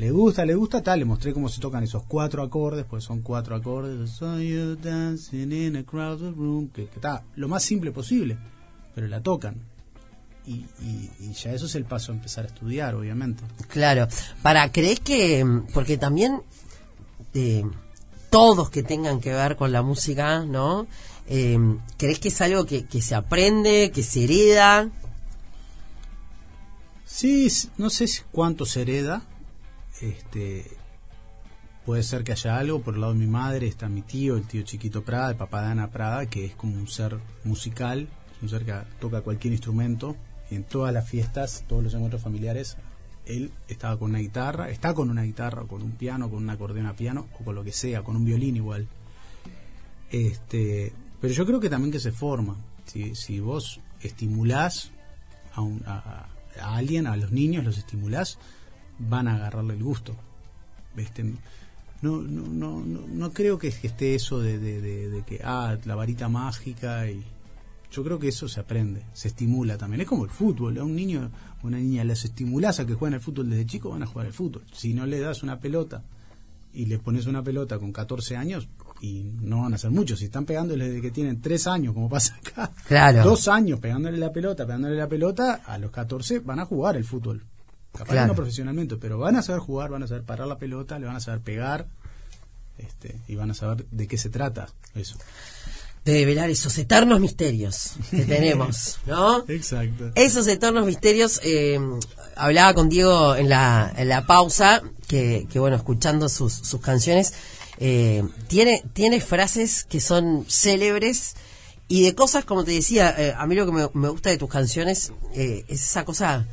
le 0.00 0.12
gusta, 0.12 0.46
le 0.46 0.54
gusta, 0.54 0.82
tal, 0.82 1.00
le 1.00 1.04
mostré 1.04 1.34
cómo 1.34 1.48
se 1.48 1.60
tocan 1.60 1.82
esos 1.82 2.04
cuatro 2.04 2.42
acordes, 2.42 2.86
pues 2.88 3.04
son 3.04 3.20
cuatro 3.20 3.54
acordes, 3.54 4.10
"Saw 4.12 4.38
you 4.38 4.76
dancing 4.76 5.52
in 5.52 5.76
a 5.76 5.82
crowded 5.82 6.32
room", 6.36 6.68
que 6.68 6.84
está 6.84 7.22
lo 7.34 7.48
más 7.48 7.64
simple 7.64 7.92
posible, 7.92 8.38
pero 8.94 9.08
la 9.08 9.20
tocan. 9.20 9.56
Y, 10.46 10.66
y, 10.80 11.10
y 11.20 11.32
ya 11.32 11.52
eso 11.52 11.66
es 11.66 11.74
el 11.74 11.84
paso 11.84 12.12
a 12.12 12.14
empezar 12.14 12.44
a 12.44 12.48
estudiar, 12.48 12.94
obviamente. 12.94 13.42
Claro. 13.68 14.08
Para, 14.42 14.72
¿crees 14.72 15.00
que, 15.00 15.44
mm, 15.44 15.68
porque 15.72 15.98
también 15.98 16.42
eh, 17.34 17.64
todos 18.30 18.70
que 18.70 18.82
tengan 18.82 19.20
que 19.20 19.32
ver 19.32 19.56
con 19.56 19.72
la 19.72 19.82
música, 19.82 20.44
¿no? 20.44 20.86
Eh, 21.28 21.58
¿Crees 21.96 22.18
que 22.18 22.28
es 22.28 22.40
algo 22.40 22.64
que, 22.64 22.86
que 22.86 23.02
se 23.02 23.14
aprende, 23.14 23.92
que 23.94 24.02
se 24.02 24.24
hereda? 24.24 24.88
Sí, 27.04 27.48
no 27.76 27.90
sé 27.90 28.06
cuánto 28.32 28.64
se 28.64 28.82
hereda. 28.82 29.22
Este, 30.00 30.70
puede 31.84 32.02
ser 32.02 32.24
que 32.24 32.32
haya 32.32 32.56
algo. 32.56 32.80
Por 32.80 32.94
el 32.94 33.00
lado 33.00 33.12
de 33.12 33.18
mi 33.18 33.26
madre 33.26 33.66
está 33.66 33.88
mi 33.88 34.02
tío, 34.02 34.36
el 34.36 34.46
tío 34.46 34.62
Chiquito 34.62 35.04
Prada, 35.04 35.30
el 35.30 35.36
papá 35.36 35.62
de 35.62 35.72
Ana 35.72 35.90
Prada, 35.90 36.26
que 36.26 36.46
es 36.46 36.54
como 36.54 36.76
un 36.76 36.88
ser 36.88 37.18
musical, 37.44 38.08
es 38.36 38.42
un 38.42 38.48
ser 38.48 38.64
que 38.64 38.74
toca 39.00 39.20
cualquier 39.20 39.52
instrumento. 39.52 40.16
En 40.50 40.64
todas 40.64 40.92
las 40.92 41.08
fiestas, 41.08 41.64
todos 41.68 41.82
los 41.82 41.94
encuentros 41.94 42.22
familiares, 42.22 42.76
él 43.26 43.52
estaba 43.68 43.96
con 43.98 44.10
una 44.10 44.18
guitarra, 44.18 44.70
está 44.70 44.94
con 44.94 45.10
una 45.10 45.22
guitarra, 45.22 45.62
con 45.62 45.82
un 45.82 45.92
piano, 45.92 46.28
con 46.28 46.42
un 46.42 46.50
acordeón 46.50 46.92
piano, 46.96 47.26
o 47.40 47.44
con 47.44 47.54
lo 47.54 47.62
que 47.62 47.72
sea, 47.72 48.02
con 48.02 48.16
un 48.16 48.24
violín 48.24 48.56
igual. 48.56 48.88
Este, 50.10 50.92
pero 51.20 51.32
yo 51.32 51.46
creo 51.46 51.60
que 51.60 51.70
también 51.70 51.92
que 51.92 52.00
se 52.00 52.12
forma. 52.12 52.56
Si, 52.86 53.14
si 53.14 53.38
vos 53.40 53.80
estimulás 54.00 54.90
a, 55.54 55.60
un- 55.60 55.82
a- 55.86 56.26
alguien, 56.60 57.06
a 57.06 57.16
los 57.16 57.30
niños, 57.30 57.64
los 57.64 57.78
estimulás, 57.78 58.38
van 58.98 59.28
a 59.28 59.36
agarrarle 59.36 59.74
el 59.74 59.82
gusto. 59.84 60.16
Este, 60.96 61.22
no, 62.02 62.20
no, 62.22 62.80
no, 62.82 63.06
no, 63.06 63.32
creo 63.32 63.58
que, 63.58 63.68
esté 63.68 64.14
eso 64.16 64.40
de- 64.40 64.58
de- 64.58 65.08
de 65.08 65.22
que, 65.24 65.40
ah, 65.44 65.76
la 65.84 65.94
varita 65.94 66.28
mágica 66.28 67.08
y... 67.08 67.22
Yo 67.90 68.04
creo 68.04 68.18
que 68.18 68.28
eso 68.28 68.48
se 68.48 68.60
aprende, 68.60 69.02
se 69.12 69.28
estimula 69.28 69.76
también. 69.76 70.02
Es 70.02 70.06
como 70.06 70.24
el 70.24 70.30
fútbol, 70.30 70.78
a 70.78 70.84
un 70.84 70.94
niño 70.94 71.30
o 71.62 71.66
una 71.66 71.78
niña 71.78 72.04
les 72.04 72.24
estimulás 72.24 72.78
a 72.80 72.86
que 72.86 72.94
jueguen 72.94 73.14
al 73.14 73.20
fútbol 73.20 73.50
desde 73.50 73.66
chico, 73.66 73.90
van 73.90 74.02
a 74.02 74.06
jugar 74.06 74.26
al 74.28 74.32
fútbol. 74.32 74.62
Si 74.72 74.94
no 74.94 75.06
le 75.06 75.18
das 75.20 75.42
una 75.42 75.58
pelota 75.58 76.02
y 76.72 76.86
les 76.86 77.00
pones 77.00 77.26
una 77.26 77.42
pelota 77.42 77.78
con 77.80 77.92
14 77.92 78.36
años, 78.36 78.68
y 79.00 79.32
no 79.40 79.62
van 79.62 79.74
a 79.74 79.78
ser 79.78 79.90
muchos, 79.90 80.18
si 80.20 80.26
están 80.26 80.44
pegándole 80.44 80.86
desde 80.88 81.00
que 81.00 81.10
tienen 81.10 81.40
3 81.40 81.66
años, 81.66 81.94
como 81.94 82.08
pasa 82.08 82.36
acá, 82.36 82.70
Claro. 82.86 83.24
dos 83.24 83.48
años 83.48 83.80
pegándole 83.80 84.18
la 84.18 84.30
pelota, 84.30 84.66
pegándole 84.66 84.94
la 84.96 85.08
pelota, 85.08 85.54
a 85.66 85.78
los 85.78 85.90
14 85.90 86.38
van 86.40 86.60
a 86.60 86.66
jugar 86.66 86.96
el 86.96 87.04
fútbol. 87.04 87.42
Capaz 87.92 88.12
Claro. 88.12 88.28
no 88.28 88.34
profesionalmente, 88.36 88.96
pero 88.98 89.18
van 89.18 89.34
a 89.34 89.42
saber 89.42 89.60
jugar, 89.62 89.90
van 89.90 90.04
a 90.04 90.06
saber 90.06 90.22
parar 90.22 90.46
la 90.46 90.58
pelota, 90.58 90.96
le 91.00 91.06
van 91.06 91.16
a 91.16 91.20
saber 91.20 91.40
pegar, 91.40 91.88
este, 92.78 93.18
y 93.26 93.34
van 93.34 93.50
a 93.50 93.54
saber 93.54 93.84
de 93.90 94.06
qué 94.06 94.16
se 94.16 94.30
trata 94.30 94.68
eso. 94.94 95.16
De 96.04 96.12
develar 96.12 96.48
esos 96.48 96.76
eternos 96.78 97.20
misterios 97.20 97.92
que 98.10 98.24
tenemos, 98.24 98.98
¿no? 99.06 99.44
Exacto. 99.48 100.10
Esos 100.14 100.46
eternos 100.46 100.86
misterios, 100.86 101.40
eh, 101.44 101.78
hablaba 102.36 102.72
con 102.74 102.88
Diego 102.88 103.36
en 103.36 103.50
la, 103.50 103.92
en 103.96 104.08
la 104.08 104.26
pausa, 104.26 104.82
que, 105.06 105.46
que 105.52 105.58
bueno, 105.58 105.76
escuchando 105.76 106.28
sus, 106.28 106.54
sus 106.54 106.80
canciones, 106.80 107.34
eh, 107.78 108.22
tiene, 108.46 108.84
tiene 108.92 109.20
frases 109.20 109.84
que 109.84 110.00
son 110.00 110.44
célebres 110.48 111.34
y 111.88 112.04
de 112.04 112.14
cosas, 112.14 112.44
como 112.44 112.62
te 112.62 112.70
decía, 112.70 113.14
eh, 113.18 113.34
a 113.36 113.46
mí 113.46 113.54
lo 113.54 113.66
que 113.66 113.72
me, 113.72 113.88
me 113.94 114.08
gusta 114.10 114.30
de 114.30 114.38
tus 114.38 114.48
canciones 114.48 115.12
eh, 115.34 115.64
es 115.66 115.82
esa 115.82 116.04
cosa 116.04 116.46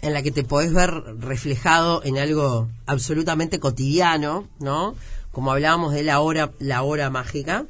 en 0.00 0.12
la 0.12 0.22
que 0.22 0.32
te 0.32 0.42
podés 0.42 0.72
ver 0.72 0.90
reflejado 1.20 2.02
en 2.04 2.18
algo 2.18 2.68
absolutamente 2.86 3.60
cotidiano, 3.60 4.48
¿no? 4.58 4.96
Como 5.30 5.52
hablábamos 5.52 5.92
de 5.92 6.02
la 6.02 6.20
hora, 6.20 6.52
la 6.58 6.82
hora 6.82 7.10
mágica, 7.10 7.66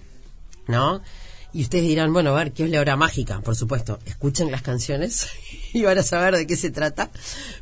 ¿no? 0.69 1.02
Y 1.52 1.62
ustedes 1.62 1.85
dirán, 1.85 2.12
bueno, 2.12 2.31
a 2.31 2.38
ver, 2.45 2.52
¿qué 2.52 2.64
es 2.64 2.71
la 2.71 2.81
hora 2.81 2.97
mágica? 2.97 3.40
Por 3.40 3.57
supuesto, 3.57 3.99
escuchen 4.07 4.50
las 4.50 4.62
canciones 4.62 5.28
y 5.73 5.83
van 5.83 5.99
a 5.99 6.02
saber 6.02 6.37
de 6.37 6.47
qué 6.47 6.57
se 6.57 6.71
trata. 6.71 7.11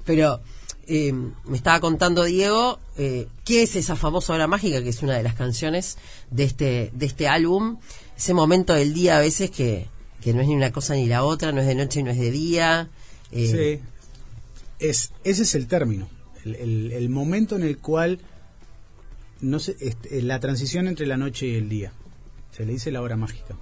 Pero 0.04 0.40
eh, 0.86 1.12
me 1.12 1.56
estaba 1.56 1.80
contando 1.80 2.24
Diego, 2.24 2.78
eh, 2.96 3.26
¿qué 3.44 3.62
es 3.62 3.74
esa 3.74 3.96
famosa 3.96 4.32
hora 4.32 4.46
mágica? 4.46 4.82
Que 4.82 4.90
es 4.90 5.02
una 5.02 5.16
de 5.16 5.22
las 5.24 5.34
canciones 5.34 5.98
de 6.30 6.44
este, 6.44 6.90
de 6.94 7.06
este 7.06 7.26
álbum. 7.26 7.78
Ese 8.16 8.32
momento 8.32 8.74
del 8.74 8.94
día 8.94 9.16
a 9.16 9.20
veces 9.20 9.50
que, 9.50 9.88
que 10.20 10.32
no 10.34 10.40
es 10.40 10.48
ni 10.48 10.54
una 10.54 10.70
cosa 10.70 10.94
ni 10.94 11.06
la 11.06 11.24
otra, 11.24 11.50
no 11.50 11.60
es 11.60 11.66
de 11.66 11.74
noche 11.74 12.00
y 12.00 12.02
no 12.04 12.12
es 12.12 12.18
de 12.18 12.30
día. 12.30 12.90
Eh, 13.32 13.80
sí. 13.80 14.86
Es, 14.86 15.12
ese 15.24 15.42
es 15.42 15.54
el 15.56 15.66
término. 15.66 16.08
El, 16.44 16.92
el, 16.92 17.08
momento 17.10 17.56
en 17.56 17.62
el 17.62 17.78
cual 17.78 18.18
no 19.40 19.58
sé, 19.58 19.76
este, 19.80 20.22
la 20.22 20.40
transición 20.40 20.88
entre 20.88 21.06
la 21.06 21.16
noche 21.16 21.46
y 21.46 21.54
el 21.54 21.68
día. 21.68 21.92
Se 22.52 22.64
le 22.66 22.72
dice 22.72 22.90
la 22.90 23.00
hora 23.02 23.16
mágica. 23.16 23.56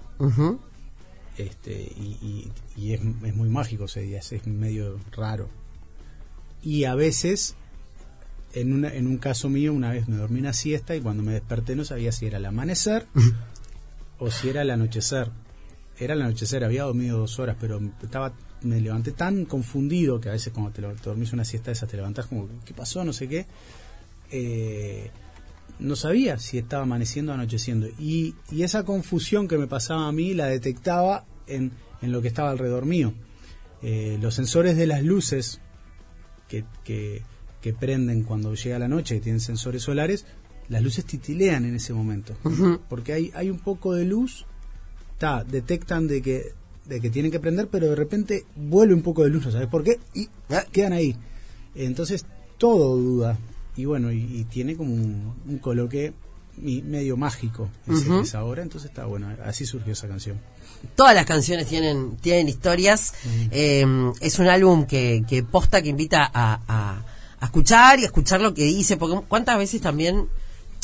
este 1.36 1.72
y, 1.72 2.16
y- 2.20 2.52
y 2.76 2.92
es, 2.94 3.00
es 3.00 3.34
muy 3.36 3.48
mágico 3.48 3.84
ese 3.84 4.00
día, 4.02 4.18
es, 4.18 4.32
es 4.32 4.46
medio 4.46 4.98
raro. 5.12 5.48
Y 6.62 6.84
a 6.84 6.94
veces, 6.96 7.54
en, 8.54 8.72
una, 8.72 8.92
en 8.92 9.06
un 9.06 9.18
caso 9.18 9.48
mío, 9.48 9.72
una 9.72 9.92
vez 9.92 10.08
me 10.08 10.16
dormí 10.16 10.40
una 10.40 10.52
siesta 10.52 10.96
y 10.96 11.00
cuando 11.00 11.22
me 11.22 11.32
desperté 11.32 11.76
no 11.76 11.84
sabía 11.84 12.10
si 12.12 12.26
era 12.26 12.38
el 12.38 12.46
amanecer 12.46 13.06
o 14.18 14.30
si 14.30 14.48
era 14.48 14.62
el 14.62 14.70
anochecer. 14.70 15.30
Era 16.00 16.14
el 16.14 16.22
anochecer, 16.22 16.64
había 16.64 16.84
dormido 16.84 17.18
dos 17.18 17.38
horas, 17.38 17.56
pero 17.60 17.80
estaba 18.02 18.32
me 18.62 18.80
levanté 18.80 19.12
tan 19.12 19.44
confundido 19.44 20.20
que 20.20 20.28
a 20.30 20.32
veces 20.32 20.52
cuando 20.52 20.72
te, 20.72 20.82
te 20.82 21.02
dormís 21.08 21.32
una 21.32 21.44
siesta 21.44 21.66
de 21.66 21.72
esas 21.74 21.88
te 21.88 21.96
levantás 21.96 22.26
como, 22.26 22.48
¿qué 22.64 22.74
pasó? 22.74 23.04
No 23.04 23.12
sé 23.12 23.28
qué. 23.28 23.46
Eh, 24.32 25.10
no 25.78 25.96
sabía 25.96 26.38
si 26.38 26.58
estaba 26.58 26.82
amaneciendo 26.82 27.32
o 27.32 27.34
anocheciendo. 27.34 27.88
Y, 27.98 28.34
y 28.50 28.62
esa 28.62 28.84
confusión 28.84 29.48
que 29.48 29.58
me 29.58 29.66
pasaba 29.66 30.08
a 30.08 30.12
mí 30.12 30.34
la 30.34 30.46
detectaba 30.46 31.24
en, 31.46 31.72
en 32.02 32.12
lo 32.12 32.22
que 32.22 32.28
estaba 32.28 32.50
alrededor 32.50 32.86
mío. 32.86 33.12
Eh, 33.82 34.18
los 34.20 34.34
sensores 34.34 34.76
de 34.76 34.86
las 34.86 35.02
luces 35.02 35.60
que, 36.48 36.64
que, 36.84 37.22
que 37.60 37.72
prenden 37.72 38.24
cuando 38.24 38.54
llega 38.54 38.78
la 38.78 38.88
noche, 38.88 39.16
que 39.16 39.20
tienen 39.20 39.40
sensores 39.40 39.82
solares, 39.82 40.26
las 40.68 40.82
luces 40.82 41.04
titilean 41.04 41.64
en 41.64 41.74
ese 41.76 41.92
momento. 41.92 42.36
Porque 42.88 43.12
hay, 43.12 43.30
hay 43.34 43.50
un 43.50 43.58
poco 43.58 43.94
de 43.94 44.04
luz, 44.04 44.46
ta, 45.18 45.44
detectan 45.44 46.08
de 46.08 46.22
que, 46.22 46.52
de 46.86 47.00
que 47.00 47.10
tienen 47.10 47.30
que 47.30 47.40
prender, 47.40 47.68
pero 47.68 47.88
de 47.88 47.96
repente 47.96 48.44
vuelve 48.56 48.94
un 48.94 49.02
poco 49.02 49.24
de 49.24 49.30
luz, 49.30 49.46
no 49.46 49.52
sabes 49.52 49.68
por 49.68 49.84
qué, 49.84 49.98
y 50.14 50.28
ah, 50.50 50.64
quedan 50.70 50.92
ahí. 50.92 51.16
Entonces 51.74 52.26
todo 52.58 52.96
duda. 52.96 53.38
Y 53.78 53.84
bueno, 53.84 54.10
y, 54.12 54.18
y 54.18 54.44
tiene 54.44 54.76
como 54.76 54.92
un, 54.92 55.34
un 55.46 55.58
coloque 55.58 56.12
medio 56.60 57.16
mágico 57.16 57.70
ese- 57.86 58.10
Ujú. 58.10 58.20
esa 58.22 58.40
entonces 58.60 58.90
está 58.90 59.06
bueno, 59.06 59.28
así 59.44 59.64
surgió 59.64 59.92
esa 59.92 60.08
canción. 60.08 60.40
Todas 60.96 61.14
las 61.14 61.24
canciones 61.26 61.68
tienen, 61.68 62.16
tienen 62.16 62.48
historias. 62.48 63.14
Eh, 63.52 63.86
es 64.20 64.38
un 64.40 64.48
álbum 64.48 64.84
que, 64.86 65.24
que 65.28 65.44
posta 65.44 65.80
que 65.80 65.88
invita 65.90 66.24
a, 66.34 66.60
a- 66.66 67.04
a 67.40 67.44
escuchar 67.44 68.00
y 68.00 68.02
a 68.02 68.06
escuchar 68.06 68.40
lo 68.40 68.52
que 68.54 68.64
dice. 68.64 68.96
Porque 68.96 69.24
cuántas 69.28 69.56
veces 69.58 69.80
también 69.80 70.28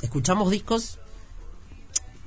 escuchamos 0.01 0.51
discos, 0.53 0.99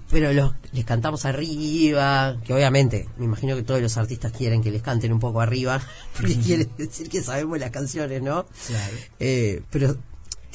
pero 0.10 0.32
los, 0.34 0.54
les 0.74 0.84
cantamos 0.86 1.26
arriba. 1.26 2.38
Que 2.46 2.54
obviamente, 2.54 3.08
me 3.18 3.26
imagino 3.26 3.56
que 3.56 3.64
todos 3.64 3.82
los 3.82 3.98
artistas 3.98 4.32
quieren 4.34 4.62
que 4.62 4.72
les 4.72 4.82
canten 4.82 5.12
un 5.14 5.20
poco 5.20 5.40
arriba. 5.42 5.82
Porque 6.18 6.36
quiere 6.38 6.68
decir 6.78 7.10
que 7.10 7.22
sabemos 7.22 7.58
las 7.60 7.72
canciones, 7.72 8.22
¿no? 8.22 8.46
Claro. 8.68 8.94
Eh, 9.20 9.62
pero 9.70 9.96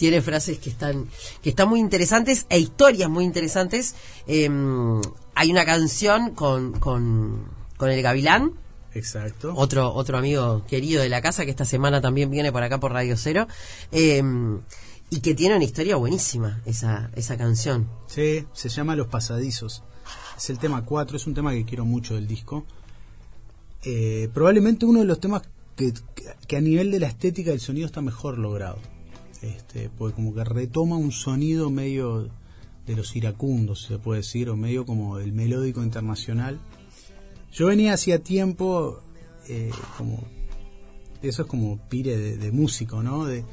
tiene 0.03 0.21
frases 0.21 0.59
que 0.59 0.69
están 0.69 1.07
que 1.43 1.51
están 1.51 1.69
muy 1.69 1.79
interesantes 1.79 2.47
e 2.49 2.59
historias 2.59 3.09
muy 3.09 3.23
interesantes. 3.23 3.95
Eh, 4.27 4.51
hay 5.37 5.51
una 5.53 5.65
canción 5.65 6.33
con, 6.33 6.73
con, 6.73 7.45
con 7.77 7.89
el 7.89 8.03
Gavilán, 8.03 8.51
Exacto. 8.95 9.53
otro 9.55 9.95
otro 9.95 10.19
amigo 10.19 10.65
querido 10.67 11.05
de 11.05 11.09
la 11.09 11.23
casa 11.23 11.45
que 11.45 11.53
esta 11.53 11.65
semana 11.65 12.01
también 12.01 12.33
viene 12.33 12.51
por 12.51 12.65
acá 12.65 12.81
por 12.81 12.91
Radio 12.91 13.17
Cero. 13.17 13.47
eh, 13.93 14.21
y 15.09 15.21
que 15.21 15.35
tiene 15.35 15.55
una 15.55 15.65
historia 15.65 15.95
buenísima 15.95 16.63
esa, 16.67 17.13
esa 17.15 17.37
canción. 17.37 17.87
Sí, 18.09 18.45
se 18.55 18.69
llama 18.71 18.97
Los 18.97 19.07
Pasadizos. 19.07 19.85
Es 20.37 20.51
el 20.51 20.59
tema 20.59 20.85
4, 20.85 21.17
es 21.17 21.29
un 21.29 21.35
tema 21.35 21.53
que 21.53 21.65
quiero 21.65 21.85
mucho 21.85 22.17
del 22.17 22.27
disco. 22.27 22.65
Eh, 23.85 24.29
probablemente 24.35 24.85
uno 24.85 24.99
de 24.99 25.05
los 25.05 25.21
temas 25.21 25.43
que, 25.77 25.93
que 26.49 26.57
a 26.57 26.61
nivel 26.61 26.91
de 26.91 26.99
la 26.99 27.07
estética 27.07 27.51
del 27.51 27.61
sonido 27.61 27.87
está 27.87 28.01
mejor 28.01 28.39
logrado. 28.39 28.79
Este, 29.43 29.91
porque 29.91 30.15
como 30.15 30.33
que 30.35 30.45
retoma 30.45 30.97
un 30.97 31.11
sonido 31.11 31.69
medio 31.69 32.31
de 32.87 32.97
los 32.97 33.15
iracundos, 33.17 33.83
se 33.83 33.99
puede 33.99 34.21
decir, 34.21 34.49
o 34.49 34.57
medio 34.57 34.87
como 34.87 35.19
el 35.19 35.33
melódico 35.33 35.83
internacional. 35.83 36.61
Yo 37.53 37.67
venía 37.67 37.95
hacía 37.95 38.21
tiempo, 38.21 39.01
eh, 39.49 39.71
como, 39.99 40.23
eso 41.23 41.43
es 41.43 41.49
como 41.49 41.79
pire 41.89 42.37
de, 42.37 42.53
músico, 42.53 43.03
¿no? 43.03 43.27
De, 43.27 43.45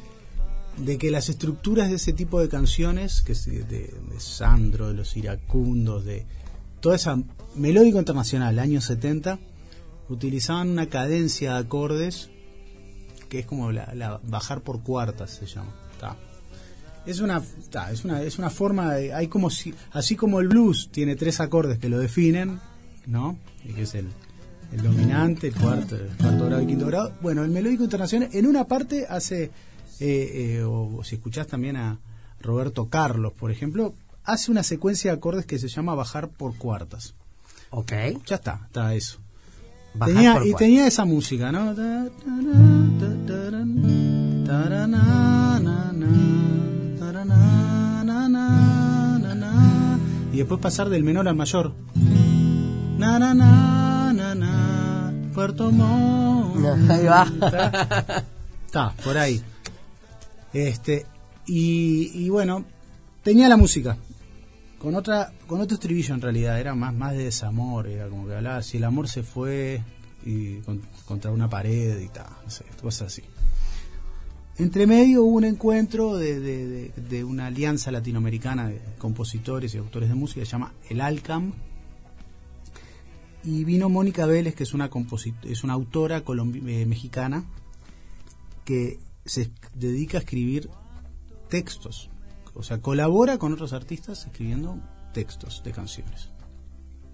que 0.98 1.12
las 1.12 1.28
estructuras 1.28 1.90
de 1.90 1.96
ese 1.96 2.14
tipo 2.14 2.40
de 2.40 2.50
canciones, 2.50 3.22
que 3.22 3.34
de, 3.34 3.64
de 3.64 4.20
Sandro, 4.20 4.90
de 4.90 4.94
los 4.94 5.18
iracundos, 5.18 6.06
de 6.06 6.26
toda 6.80 6.96
esa 6.96 7.22
melódico 7.56 8.00
internacional, 8.00 8.60
años 8.60 8.86
70, 8.86 9.40
utilizaban 10.08 10.70
una 10.70 10.88
cadencia 10.88 11.54
de 11.54 11.60
acordes 11.60 12.30
que 13.30 13.40
es 13.40 13.46
como 13.46 13.72
la, 13.72 13.94
la 13.94 14.20
bajar 14.24 14.62
por 14.62 14.82
cuartas 14.82 15.32
se 15.32 15.46
llama. 15.46 15.72
Ta. 16.00 16.18
Es 17.06 17.22
una, 17.22 17.42
ta, 17.70 17.92
es 17.92 18.04
una 18.04 18.22
es 18.22 18.38
una 18.38 18.50
forma 18.50 18.94
de, 18.96 19.14
hay 19.14 19.28
como 19.28 19.50
si 19.50 19.74
así 19.92 20.16
como 20.16 20.40
el 20.42 20.50
blues 20.50 20.90
tiene 20.92 21.16
tres 21.16 21.40
acordes 21.40 21.80
que 21.80 21.90
lo 21.90 22.00
definen, 22.00 22.60
¿no? 23.08 23.38
Y 23.64 23.74
que 23.74 23.84
es 23.84 23.96
el 23.96 24.08
el 24.72 24.84
dominante, 24.84 25.48
el 25.48 25.56
cuarto, 25.56 25.96
el 25.96 26.10
cuarto 26.18 26.46
grado 26.46 26.62
y 26.62 26.68
quinto 26.68 26.86
grado. 26.86 27.14
Bueno, 27.22 27.44
el 27.44 27.50
melódico 27.50 27.84
internacional 27.84 28.30
en 28.34 28.46
una 28.46 28.66
parte 28.66 29.08
hace, 29.10 29.46
eh, 29.46 29.52
eh, 30.00 30.64
o, 30.64 30.98
o 30.98 31.04
si 31.04 31.16
escuchás 31.16 31.48
también 31.48 31.76
a 31.76 31.98
Roberto 32.42 32.88
Carlos, 32.88 33.34
por 33.34 33.52
ejemplo, 33.52 33.96
hace 34.24 34.52
una 34.52 34.64
secuencia 34.64 35.12
de 35.12 35.18
acordes 35.18 35.46
que 35.46 35.58
se 35.58 35.70
llama 35.70 35.96
bajar 35.96 36.30
por 36.30 36.56
cuartas. 36.58 37.16
Ok. 37.72 37.92
Ya 38.26 38.36
está, 38.36 38.62
está 38.66 38.94
eso. 38.94 39.20
Bajar 39.94 40.14
Tenía- 40.16 40.34
por 40.34 40.46
y 40.46 40.52
cuatro. 40.52 40.66
tenía 40.68 40.88
esa 40.88 41.06
música, 41.06 41.52
¿no? 41.52 41.74
Y 50.32 50.38
después 50.38 50.60
pasar 50.62 50.90
del 50.90 51.04
menor 51.04 51.28
al 51.28 51.36
mayor. 51.36 51.74
Puerto 55.34 55.72
Montt. 55.72 56.90
Ahí 56.90 57.06
va. 57.06 57.24
Está, 57.24 58.24
está, 58.66 58.92
por 59.04 59.18
ahí. 59.18 59.42
Este, 60.54 61.06
y, 61.48 62.12
y 62.26 62.30
bueno, 62.30 62.66
tenía 63.24 63.48
la 63.50 63.58
música. 63.58 63.98
Con 64.80 64.96
otra, 64.96 65.34
con 65.48 65.60
otro 65.60 65.76
estribillo 65.76 66.14
en 66.16 66.22
realidad, 66.22 66.60
era 66.60 66.74
más, 66.74 66.94
más 66.94 67.12
de 67.14 67.26
desamor, 67.26 67.88
era 67.88 68.08
como 68.08 68.26
que 68.28 68.36
hablaba, 68.36 68.64
si 68.64 68.78
el 68.78 68.86
amor 68.86 69.10
se 69.10 69.24
fue 69.24 69.84
y 70.26 70.58
con- 70.62 70.82
contra 71.06 71.32
una 71.32 71.50
pared 71.50 72.00
y 72.00 72.08
tal, 72.08 72.28
cosas 72.82 73.08
así. 73.08 73.24
Entre 74.58 74.88
medio 74.88 75.24
hubo 75.24 75.38
un 75.38 75.44
encuentro 75.46 76.16
de, 76.18 76.40
de- 76.40 77.24
una 77.24 77.48
alianza 77.48 77.92
latinoamericana 77.92 78.70
de 78.70 78.82
compositores 78.98 79.74
y 79.74 79.78
autores 79.78 80.08
de 80.10 80.16
música, 80.16 80.46
se 80.46 80.52
llama 80.52 80.74
El 80.90 81.02
Alcam, 81.02 81.54
y 83.44 83.64
vino 83.64 83.90
Mónica 83.90 84.26
Vélez, 84.26 84.56
que 84.56 84.64
es 84.64 84.74
una, 84.74 84.90
es 85.44 85.64
una 85.64 85.74
autora 85.74 86.24
eh, 86.26 86.86
mexicana, 86.86 87.44
que 88.66 89.00
se 89.26 89.52
dedica 89.74 90.18
a 90.18 90.22
escribir 90.22 90.70
textos. 91.50 92.10
O 92.60 92.64
sea, 92.64 92.82
colabora 92.82 93.38
con 93.38 93.54
otros 93.54 93.72
artistas 93.72 94.26
escribiendo 94.26 94.78
textos 95.14 95.64
de 95.64 95.72
canciones. 95.72 96.30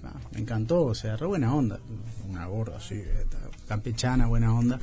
Ah, 0.03 0.19
me 0.34 0.39
encantó, 0.39 0.86
o 0.86 0.95
sea, 0.95 1.17
re 1.17 1.27
buena 1.27 1.53
onda. 1.53 1.79
Una 2.27 2.47
gorda 2.47 2.77
así, 2.77 2.99
campechana, 3.67 4.25
buena 4.25 4.55
onda. 4.55 4.79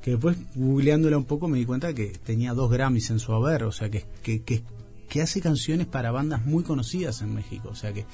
Que 0.00 0.12
después, 0.12 0.38
googleándola 0.54 1.18
un 1.18 1.26
poco, 1.26 1.46
me 1.46 1.58
di 1.58 1.66
cuenta 1.66 1.92
que 1.92 2.06
tenía 2.06 2.54
dos 2.54 2.70
Grammys 2.70 3.10
en 3.10 3.18
su 3.18 3.34
haber. 3.34 3.64
O 3.64 3.72
sea, 3.72 3.90
que, 3.90 4.06
que, 4.22 4.42
que, 4.42 4.62
que 5.10 5.20
hace 5.20 5.42
canciones 5.42 5.86
para 5.86 6.10
bandas 6.10 6.46
muy 6.46 6.64
conocidas 6.64 7.20
en 7.20 7.34
México. 7.34 7.68
O 7.68 7.74
sea, 7.74 7.92
que 7.92 8.06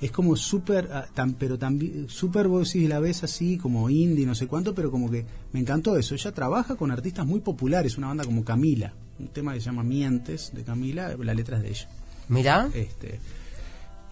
es 0.00 0.10
como 0.10 0.36
súper, 0.36 0.88
ah, 0.90 1.06
tan, 1.12 1.34
pero 1.34 1.58
también, 1.58 2.08
súper 2.08 2.48
vos 2.48 2.72
decís 2.72 2.88
la 2.88 2.98
ves 2.98 3.24
así, 3.24 3.58
como 3.58 3.90
indie, 3.90 4.24
no 4.24 4.34
sé 4.34 4.46
cuánto, 4.46 4.74
pero 4.74 4.90
como 4.90 5.10
que 5.10 5.26
me 5.52 5.60
encantó 5.60 5.98
eso. 5.98 6.14
Ella 6.14 6.32
trabaja 6.32 6.76
con 6.76 6.90
artistas 6.90 7.26
muy 7.26 7.40
populares, 7.40 7.98
una 7.98 8.08
banda 8.08 8.24
como 8.24 8.42
Camila, 8.42 8.94
un 9.18 9.28
tema 9.28 9.54
que 9.54 9.60
se 9.60 9.66
llama 9.66 9.82
Mientes 9.82 10.52
de 10.54 10.62
Camila, 10.64 11.14
la 11.18 11.34
letra 11.34 11.56
es 11.58 11.62
de 11.62 11.68
ella. 11.70 11.88
Mirá. 12.28 12.68
Este, 12.74 13.20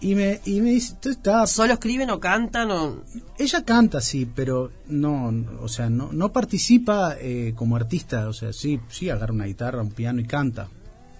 Y 0.01 0.13
me, 0.15 0.41
y 0.45 0.61
me 0.61 0.71
dice, 0.71 0.95
tú 1.01 1.09
estás... 1.09 1.51
¿Solo 1.51 1.73
escriben 1.73 2.09
o 2.09 2.19
cantan 2.19 2.69
o...? 2.71 3.03
Ella 3.39 3.63
canta, 3.63 4.01
sí, 4.01 4.25
pero 4.33 4.71
no, 4.87 5.33
o 5.61 5.67
sea, 5.67 5.89
no, 5.89 6.11
no 6.11 6.31
participa 6.31 7.15
eh, 7.19 7.53
como 7.55 7.75
artista, 7.75 8.27
o 8.27 8.33
sea, 8.33 8.51
sí, 8.53 8.79
sí 8.89 9.09
agarra 9.09 9.33
una 9.33 9.45
guitarra, 9.45 9.81
un 9.81 9.91
piano 9.91 10.19
y 10.21 10.25
canta. 10.25 10.67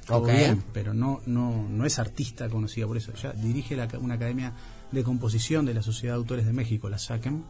Todo 0.05 0.19
Ok. 0.19 0.29
bien, 0.29 0.63
pero 0.71 0.93
no, 0.93 1.21
no, 1.25 1.67
no 1.67 1.85
es 1.85 1.97
artista 1.99 2.47
conocida 2.49 2.85
por 2.85 2.97
eso. 2.97 3.11
Ella 3.17 3.33
dirige 3.33 3.75
la, 3.75 3.87
una 3.99 4.15
academia 4.15 4.53
de 4.91 5.03
composición 5.03 5.65
de 5.65 5.73
la 5.73 5.81
Sociedad 5.81 6.13
de 6.13 6.19
Autores 6.19 6.45
de 6.45 6.53
México, 6.53 6.87
la 6.89 6.99
SACEM, 6.99 7.41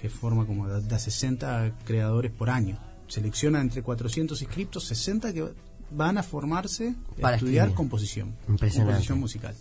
que 0.00 0.08
forma 0.08 0.44
como 0.46 0.66
de, 0.66 0.80
de 0.80 0.94
a 0.94 0.98
60 0.98 1.72
creadores 1.84 2.32
por 2.32 2.50
año. 2.50 2.78
Selecciona 3.08 3.60
entre 3.60 3.82
400 3.82 4.40
inscriptos, 4.42 4.84
60 4.84 5.32
que 5.32 5.48
van 5.90 6.18
a 6.18 6.22
formarse 6.22 6.94
a 7.18 7.20
Para 7.20 7.36
estudiar 7.36 7.68
escribir. 7.68 7.76
composición, 7.76 8.34
composición 8.46 9.18
musical. 9.18 9.54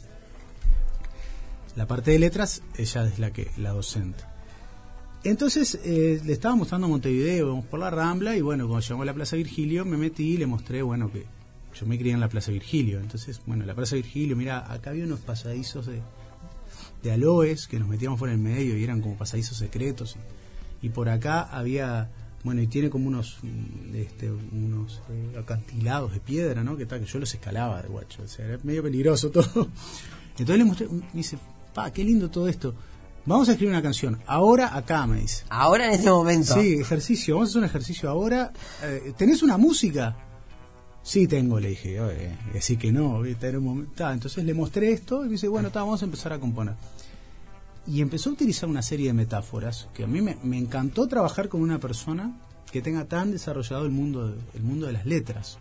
La 1.76 1.88
parte 1.88 2.12
de 2.12 2.20
letras, 2.20 2.62
ella 2.76 3.08
es 3.08 3.20
la 3.20 3.32
que 3.32 3.52
la 3.58 3.72
docente. 3.72 4.24
Entonces 5.24 5.80
eh, 5.84 6.22
le 6.24 6.34
estaba 6.34 6.56
mostrando 6.56 6.88
Montevideo, 6.88 7.48
vamos 7.50 7.66
por 7.66 7.80
la 7.80 7.90
Rambla 7.90 8.36
y 8.36 8.42
bueno, 8.42 8.68
cuando 8.68 8.82
llegamos 8.82 9.04
a 9.04 9.06
la 9.06 9.14
Plaza 9.14 9.36
Virgilio 9.36 9.84
me 9.86 9.98
metí 9.98 10.34
y 10.34 10.38
le 10.38 10.48
mostré, 10.48 10.82
bueno, 10.82 11.12
que 11.12 11.26
yo 11.80 11.86
me 11.86 11.98
crié 11.98 12.14
en 12.14 12.20
la 12.20 12.30
Plaza 12.30 12.52
Virgilio. 12.52 13.00
Entonces, 13.00 13.42
bueno, 13.46 13.66
la 13.66 13.76
Plaza 13.76 13.96
Virgilio, 13.96 14.36
mira, 14.36 14.72
acá 14.72 14.92
había 14.92 15.06
unos 15.06 15.20
pasadizos 15.20 15.86
de, 15.86 16.02
de 17.04 17.12
aloes 17.12 17.68
que 17.68 17.80
nos 17.80 17.88
metíamos 17.88 18.20
por 18.20 18.30
el 18.30 18.38
medio 18.38 18.78
y 18.78 18.84
eran 18.84 19.02
como 19.02 19.16
pasadizos 19.16 19.58
secretos. 19.58 20.18
Y, 20.82 20.88
y 20.88 20.90
por 20.90 21.10
acá 21.10 21.42
había, 21.44 22.10
bueno, 22.44 22.62
y 22.62 22.68
tiene 22.68 22.90
como 22.90 23.08
unos 23.08 23.38
mm, 23.42 23.96
este, 23.96 24.32
unos 24.32 25.02
eh, 25.10 25.38
acantilados 25.40 26.14
de 26.14 26.20
piedra, 26.20 26.64
¿no? 26.64 26.78
Que 26.78 26.86
tal, 26.86 27.00
que 27.00 27.06
yo 27.06 27.20
los 27.20 27.34
escalaba 27.34 27.82
de 27.82 27.90
guacho, 27.90 28.24
o 28.24 28.28
sea, 28.28 28.46
era 28.46 28.60
medio 28.64 28.84
peligroso 28.84 29.30
todo. 29.32 29.68
Entonces 30.32 30.58
le 30.58 30.66
mostré, 30.66 30.88
me 30.88 31.04
dice, 31.14 31.38
pa, 31.74 31.92
qué 31.92 32.04
lindo 32.04 32.30
todo 32.30 32.48
esto. 32.48 32.74
Vamos 33.26 33.50
a 33.50 33.52
escribir 33.52 33.74
una 33.74 33.82
canción. 33.82 34.22
Ahora 34.26 34.74
acá, 34.74 35.06
me 35.06 35.20
dice. 35.20 35.44
Ahora 35.50 35.88
en 35.88 35.92
este 35.92 36.10
momento. 36.10 36.54
Sí, 36.54 36.76
ejercicio. 36.80 37.36
Vamos 37.36 37.50
a 37.50 37.52
hacer 37.52 37.60
un 37.60 37.66
ejercicio 37.66 38.10
ahora. 38.10 38.54
Eh, 38.82 39.14
¿Tenés 39.18 39.44
una 39.44 39.58
música? 39.58 40.16
Sí, 41.04 41.28
tengo, 41.28 41.60
le 41.60 41.70
dije. 41.70 42.00
Oye, 42.00 42.38
decir 42.54 42.78
que 42.78 42.90
no. 42.90 43.26
Era 43.26 43.58
un 43.58 43.66
momento. 43.66 43.92
Ta, 43.98 44.14
entonces 44.14 44.46
le 44.46 44.54
mostré 44.54 44.94
esto 44.94 45.24
y 45.24 45.26
me 45.26 45.32
dice, 45.34 45.50
bueno, 45.50 45.72
ta, 45.72 45.82
vamos 45.82 46.02
a 46.02 46.06
empezar 46.06 46.32
a 46.32 46.40
componer. 46.40 46.76
Y 47.88 48.02
empezó 48.02 48.30
a 48.30 48.34
utilizar 48.34 48.68
una 48.70 48.82
serie 48.82 49.08
de 49.08 49.14
metáforas 49.14 49.88
que 49.94 50.04
a 50.04 50.08
mí 50.08 50.22
me, 50.22 50.38
encantó 50.58 51.08
trabajar 51.08 51.48
con 51.48 51.62
una 51.62 51.80
persona 51.80 52.38
que 52.72 52.82
tenga 52.82 53.06
tan 53.06 53.32
desarrollado 53.32 53.86
el 53.86 53.92
mundo, 53.92 54.28
de- 54.28 54.38
el 54.56 54.64
mundo 54.64 54.88
de 54.88 54.94
las 54.94 55.06
letras. 55.06 55.58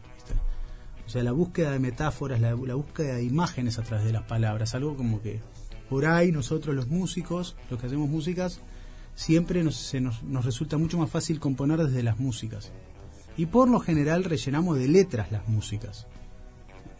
O 1.06 1.08
sea, 1.08 1.22
la 1.22 1.30
búsqueda 1.30 1.70
de 1.70 1.78
metáforas, 1.78 2.40
la, 2.40 2.50
la 2.56 2.74
búsqueda 2.74 3.14
de 3.14 3.22
imágenes 3.24 3.78
a 3.78 3.82
través 3.82 4.04
de 4.04 4.12
las 4.12 4.24
palabras, 4.24 4.74
algo 4.74 4.96
como 4.96 5.22
que 5.22 5.40
por 5.88 6.04
ahí 6.06 6.32
nosotros 6.32 6.74
los 6.74 6.88
músicos, 6.88 7.54
los 7.70 7.78
que 7.78 7.86
hacemos 7.86 8.08
músicas, 8.08 8.58
siempre 9.14 9.62
nos, 9.62 9.76
se 9.76 10.00
nos, 10.00 10.24
nos 10.24 10.44
resulta 10.44 10.78
mucho 10.78 10.98
más 10.98 11.08
fácil 11.08 11.38
componer 11.38 11.78
desde 11.84 12.02
las 12.02 12.18
músicas. 12.18 12.72
Y 13.36 13.46
por 13.46 13.68
lo 13.70 13.78
general 13.78 14.24
rellenamos 14.24 14.76
de 14.78 14.88
letras 14.88 15.30
las 15.30 15.46
músicas. 15.46 16.08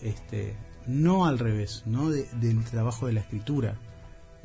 Este, 0.01 0.55
no 0.87 1.27
al 1.27 1.41
revés, 1.41 1.83
no 1.85 2.11
de- 2.11 2.29
del 2.41 2.63
trabajo 2.63 3.09
de 3.09 3.15
la 3.15 3.21
escritura. 3.21 3.77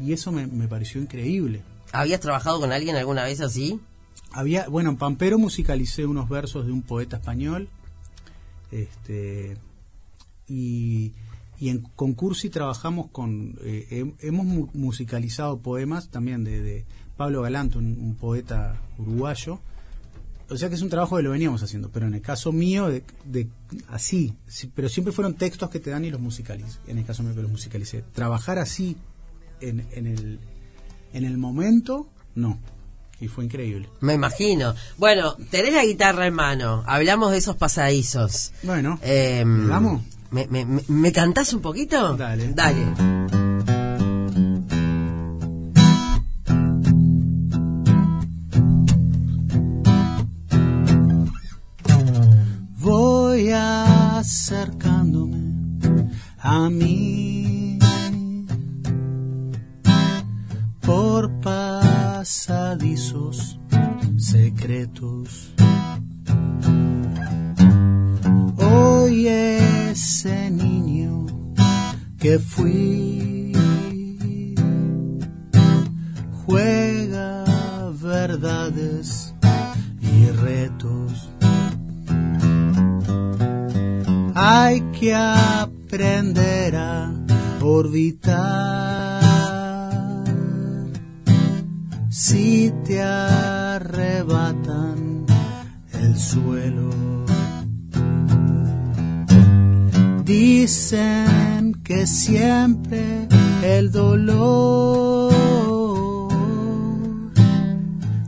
Y 0.02 0.14
eso 0.14 0.32
me, 0.32 0.48
me 0.48 0.68
pareció 0.68 1.02
increíble. 1.02 1.62
¿Habías 1.92 2.20
trabajado 2.22 2.60
con 2.60 2.72
alguien 2.72 2.96
alguna 2.96 3.24
vez 3.24 3.42
así? 3.42 3.80
Había, 4.32 4.68
bueno, 4.70 4.90
en 4.92 4.98
Pampero 4.98 5.38
musicalicé 5.38 6.06
unos 6.06 6.30
versos 6.30 6.66
de 6.66 6.72
un 6.72 6.82
poeta 6.82 7.18
español. 7.18 7.68
Este, 8.72 9.58
y, 10.48 11.14
y 11.60 11.70
en 11.70 11.82
Concursi 11.96 12.50
trabajamos 12.50 13.08
con. 13.12 13.58
eh, 13.64 13.88
hem- 13.92 14.16
hemos 14.22 14.46
mu- 14.46 14.70
musicalizado 14.74 15.60
poemas 15.60 16.10
también 16.10 16.44
de, 16.44 16.62
de 16.62 16.86
Pablo 17.18 17.42
Galanto, 17.42 17.80
un, 17.80 17.98
un 18.00 18.16
poeta 18.16 18.80
uruguayo. 18.98 19.60
O 20.50 20.58
sea 20.58 20.68
que 20.68 20.76
es 20.76 20.82
un 20.82 20.90
trabajo 20.90 21.16
que 21.16 21.24
lo 21.24 21.32
veníamos 21.32 21.64
haciendo, 21.64 21.90
pero 21.92 22.08
en 22.08 22.14
el 22.14 22.22
caso 22.22 22.52
mío, 22.52 22.88
de, 22.90 23.04
de- 23.26 23.48
así, 23.90 24.34
sí, 24.48 24.70
pero 24.74 24.90
siempre 24.90 25.14
fueron 25.14 25.36
textos 25.36 25.70
que 25.70 25.80
te 25.80 25.90
dan 25.92 26.04
y 26.06 26.12
los 26.12 26.20
musicalicé. 26.20 26.80
En 26.88 26.98
el 26.98 27.06
caso 27.06 27.24
mío 27.24 27.34
que 27.36 27.42
los 27.42 27.52
musicalicé. 27.52 28.04
Trabajar 28.14 28.58
así 28.60 28.98
en, 29.62 29.86
en, 29.94 30.08
el, 30.08 30.40
en 31.14 31.24
el 31.26 31.38
momento, 31.38 32.08
no. 32.36 32.60
Y 33.20 33.28
fue 33.28 33.46
increíble. 33.46 33.88
Me 34.00 34.14
imagino. 34.16 34.74
Bueno, 34.98 35.36
tenés 35.52 35.74
la 35.74 35.86
guitarra 35.86 36.26
en 36.26 36.34
mano. 36.34 36.84
Hablamos 36.88 37.32
de 37.32 37.38
esos 37.38 37.56
pasadizos. 37.56 38.52
Bueno, 38.64 38.98
Eh, 39.04 39.44
¿le 39.46 39.68
damos? 39.68 40.02
¿me, 40.32 40.48
me, 40.48 40.66
me- 40.66 40.84
me 40.88 41.12
cantás 41.12 41.54
un 41.54 41.62
poquito? 41.62 42.16
Dale. 42.18 42.52
Dale. 42.54 42.94
Voy 52.78 53.50
acercándome 53.54 55.38
a 56.40 56.70
mí 56.70 57.01
Hoy 68.58 69.28
ese 69.28 70.50
niño 70.50 71.26
que 72.18 72.40
fui 72.40 73.52
juega 76.46 77.44
verdades 78.02 79.36
y 80.02 80.28
retos. 80.28 81.30
Hay 84.34 84.80
que 84.98 85.14
aprender 85.14 86.78
a 86.78 87.14
orbitar. 87.60 89.22
Si 92.10 92.72
te 92.86 93.02
suelo. 96.32 96.90
Dicen 100.24 101.74
que 101.84 102.08
siempre 102.08 103.28
el 103.64 103.92
dolor 103.92 105.34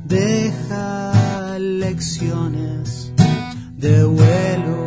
deja 0.06 1.58
lecciones 1.60 3.14
de 3.78 4.04
vuelo. 4.04 4.80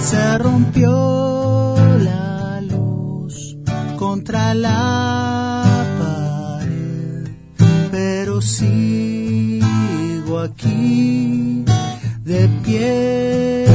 Se 0.00 0.38
rompió 0.38 1.76
la 2.00 2.60
luz 2.60 3.56
contra 3.96 4.54
la 4.54 4.85
sigo 8.40 10.38
aquí 10.38 11.64
de 12.24 12.48
pie. 12.64 13.65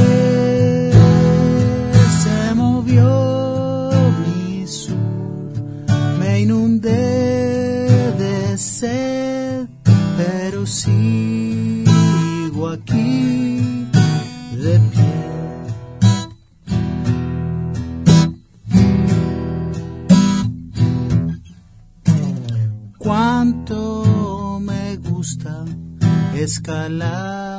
Escalar 26.62 27.51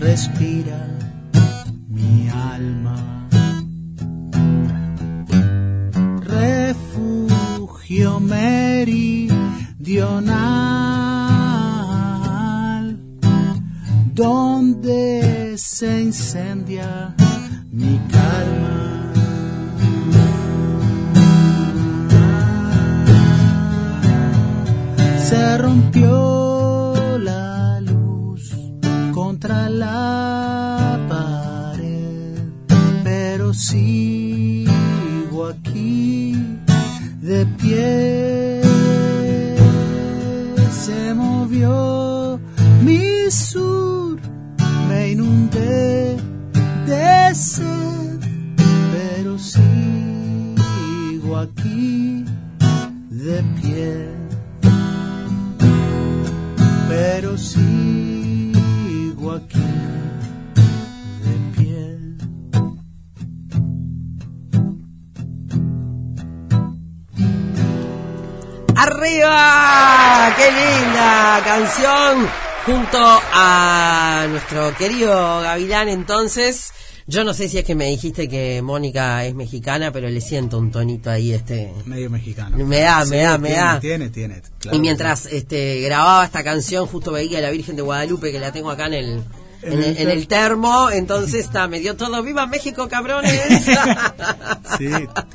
respira 0.00 0.78
movió 41.18 42.40
mi 42.82 43.30
sur, 43.30 44.18
me 44.88 45.10
inundé 45.10 46.16
de 46.86 47.34
sed, 47.34 48.20
pero 48.92 49.38
sigo 49.38 51.36
aquí 51.36 52.24
de 53.10 53.42
pie 53.60 54.17
¡Arriba! 68.98 70.34
¡Qué 70.36 70.50
linda 70.50 71.40
canción! 71.44 72.28
Junto 72.66 72.98
a 73.00 74.26
nuestro 74.28 74.74
querido 74.76 75.40
Gavilán, 75.40 75.88
entonces. 75.88 76.72
Yo 77.06 77.22
no 77.22 77.32
sé 77.32 77.48
si 77.48 77.58
es 77.58 77.64
que 77.64 77.76
me 77.76 77.86
dijiste 77.86 78.28
que 78.28 78.60
Mónica 78.60 79.24
es 79.24 79.36
mexicana, 79.36 79.92
pero 79.92 80.10
le 80.10 80.20
siento 80.20 80.58
un 80.58 80.72
tonito 80.72 81.10
ahí, 81.10 81.32
este. 81.32 81.72
Medio 81.86 82.10
mexicano. 82.10 82.56
Me 82.56 82.80
da, 82.80 83.04
me 83.04 83.18
da, 83.18 83.38
me 83.38 83.48
tiene, 83.50 83.62
da. 83.62 83.80
Tiene, 83.80 84.10
tiene. 84.10 84.42
claro 84.58 84.76
y 84.76 84.80
mientras 84.80 85.26
este, 85.26 85.80
grababa 85.80 86.24
esta 86.24 86.42
canción, 86.42 86.86
justo 86.86 87.12
veía 87.12 87.38
a 87.38 87.42
la 87.42 87.50
Virgen 87.50 87.76
de 87.76 87.82
Guadalupe, 87.82 88.32
que 88.32 88.40
la 88.40 88.50
tengo 88.50 88.68
acá 88.68 88.86
en 88.86 88.94
el, 88.94 89.24
en, 89.62 89.72
En 89.72 89.78
el 89.78 89.84
el, 89.84 89.98
en 89.98 90.10
el 90.10 90.28
termo, 90.28 90.90
entonces 90.90 91.46
está, 91.46 91.68
me 91.68 91.80
dio 91.80 91.96
todo, 91.96 92.22
¡viva 92.22 92.46
México, 92.46 92.88
cabrones! 92.88 93.64
sí. 94.78 94.88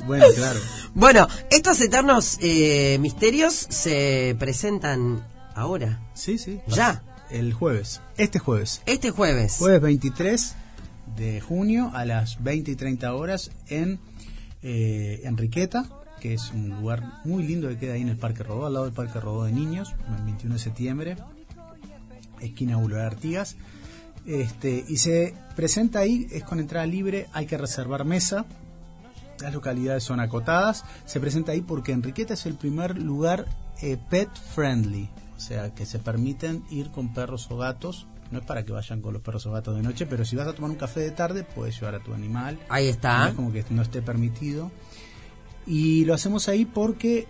Bueno, 0.06 0.24
claro. 0.34 0.60
bueno, 0.94 1.28
estos 1.50 1.80
eternos 1.80 2.38
eh, 2.40 2.98
misterios 3.00 3.54
se 3.68 4.36
presentan 4.38 5.26
ahora, 5.54 6.00
Sí, 6.14 6.38
sí. 6.38 6.60
Ya. 6.68 7.02
El 7.30 7.52
jueves. 7.52 8.00
Este 8.16 8.38
jueves. 8.38 8.82
este 8.86 9.10
jueves. 9.10 9.56
Jueves 9.58 9.80
23 9.80 10.54
de 11.16 11.40
junio 11.40 11.90
a 11.94 12.04
las 12.04 12.42
20 12.42 12.70
y 12.70 12.76
30 12.76 13.14
horas 13.14 13.50
en 13.68 13.98
eh, 14.62 15.20
Enriqueta, 15.24 15.86
que 16.20 16.34
es 16.34 16.50
un 16.52 16.70
lugar 16.70 17.02
muy 17.24 17.42
lindo 17.42 17.68
que 17.68 17.78
queda 17.78 17.94
ahí 17.94 18.02
en 18.02 18.08
el 18.08 18.16
Parque 18.16 18.42
Rodó, 18.42 18.66
al 18.66 18.74
lado 18.74 18.84
del 18.86 18.94
Parque 18.94 19.20
Rodó 19.20 19.44
de 19.44 19.52
Niños, 19.52 19.94
el 20.16 20.24
21 20.24 20.54
de 20.54 20.60
septiembre, 20.60 21.16
esquina 22.40 22.76
Boulevard 22.76 23.06
Artigas. 23.06 23.56
Este, 24.26 24.84
y 24.88 24.96
se 24.96 25.34
presenta 25.54 25.98
ahí, 26.00 26.26
es 26.30 26.44
con 26.44 26.58
entrada 26.60 26.86
libre, 26.86 27.28
hay 27.32 27.46
que 27.46 27.58
reservar 27.58 28.04
mesa. 28.04 28.46
Las 29.40 29.52
localidades 29.52 30.04
son 30.04 30.20
acotadas. 30.20 30.84
Se 31.04 31.20
presenta 31.20 31.52
ahí 31.52 31.60
porque 31.60 31.92
Enriqueta 31.92 32.34
es 32.34 32.46
el 32.46 32.54
primer 32.54 32.96
lugar 32.98 33.46
eh, 33.82 33.98
pet 34.08 34.28
friendly, 34.54 35.10
o 35.36 35.40
sea, 35.40 35.74
que 35.74 35.84
se 35.84 35.98
permiten 35.98 36.64
ir 36.70 36.90
con 36.90 37.12
perros 37.12 37.48
o 37.50 37.56
gatos. 37.58 38.06
No 38.30 38.38
es 38.38 38.46
para 38.46 38.64
que 38.64 38.72
vayan 38.72 39.02
con 39.02 39.12
los 39.12 39.22
perros 39.22 39.44
o 39.46 39.52
gatos 39.52 39.76
de 39.76 39.82
noche, 39.82 40.06
pero 40.06 40.24
si 40.24 40.34
vas 40.36 40.48
a 40.48 40.54
tomar 40.54 40.70
un 40.70 40.76
café 40.76 41.00
de 41.00 41.10
tarde, 41.10 41.44
puedes 41.44 41.78
llevar 41.78 41.96
a 41.96 42.00
tu 42.00 42.14
animal. 42.14 42.58
Ahí 42.68 42.86
No 42.86 42.90
está. 42.92 43.28
es 43.28 43.34
como 43.34 43.52
que 43.52 43.64
no 43.70 43.82
esté 43.82 44.00
permitido. 44.00 44.70
Y 45.66 46.04
lo 46.06 46.14
hacemos 46.14 46.48
ahí 46.48 46.64
porque 46.64 47.26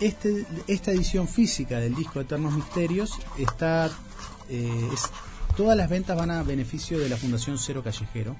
este, 0.00 0.44
esta 0.66 0.90
edición 0.92 1.28
física 1.28 1.78
del 1.78 1.94
disco 1.94 2.20
Eternos 2.20 2.54
Misterios 2.54 3.12
está. 3.38 3.90
eh, 4.48 4.88
es- 4.92 5.10
todas 5.56 5.76
las 5.76 5.88
ventas 5.88 6.16
van 6.16 6.30
a 6.30 6.42
beneficio 6.42 6.98
de 6.98 7.08
la 7.08 7.16
Fundación 7.16 7.58
Cero 7.58 7.82
Callejero, 7.82 8.36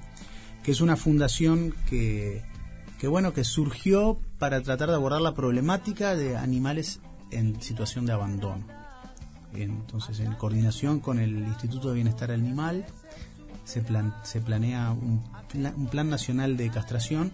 que 0.63 0.71
es 0.71 0.81
una 0.81 0.95
fundación 0.95 1.73
que, 1.89 2.43
que 2.99 3.07
bueno, 3.07 3.33
que 3.33 3.43
surgió 3.43 4.19
para 4.39 4.61
tratar 4.61 4.89
de 4.89 4.95
abordar 4.95 5.21
la 5.21 5.33
problemática 5.33 6.15
de 6.15 6.37
animales 6.37 6.99
en 7.31 7.61
situación 7.61 8.05
de 8.05 8.13
abandono. 8.13 8.65
Entonces, 9.53 10.19
en 10.19 10.33
coordinación 10.33 10.99
con 10.99 11.19
el 11.19 11.37
Instituto 11.47 11.89
de 11.89 11.95
Bienestar 11.95 12.31
Animal, 12.31 12.85
se, 13.63 13.81
plan- 13.81 14.13
se 14.23 14.41
planea 14.41 14.91
un, 14.91 15.23
un 15.75 15.87
plan 15.87 16.09
nacional 16.09 16.57
de 16.57 16.69
castración 16.69 17.31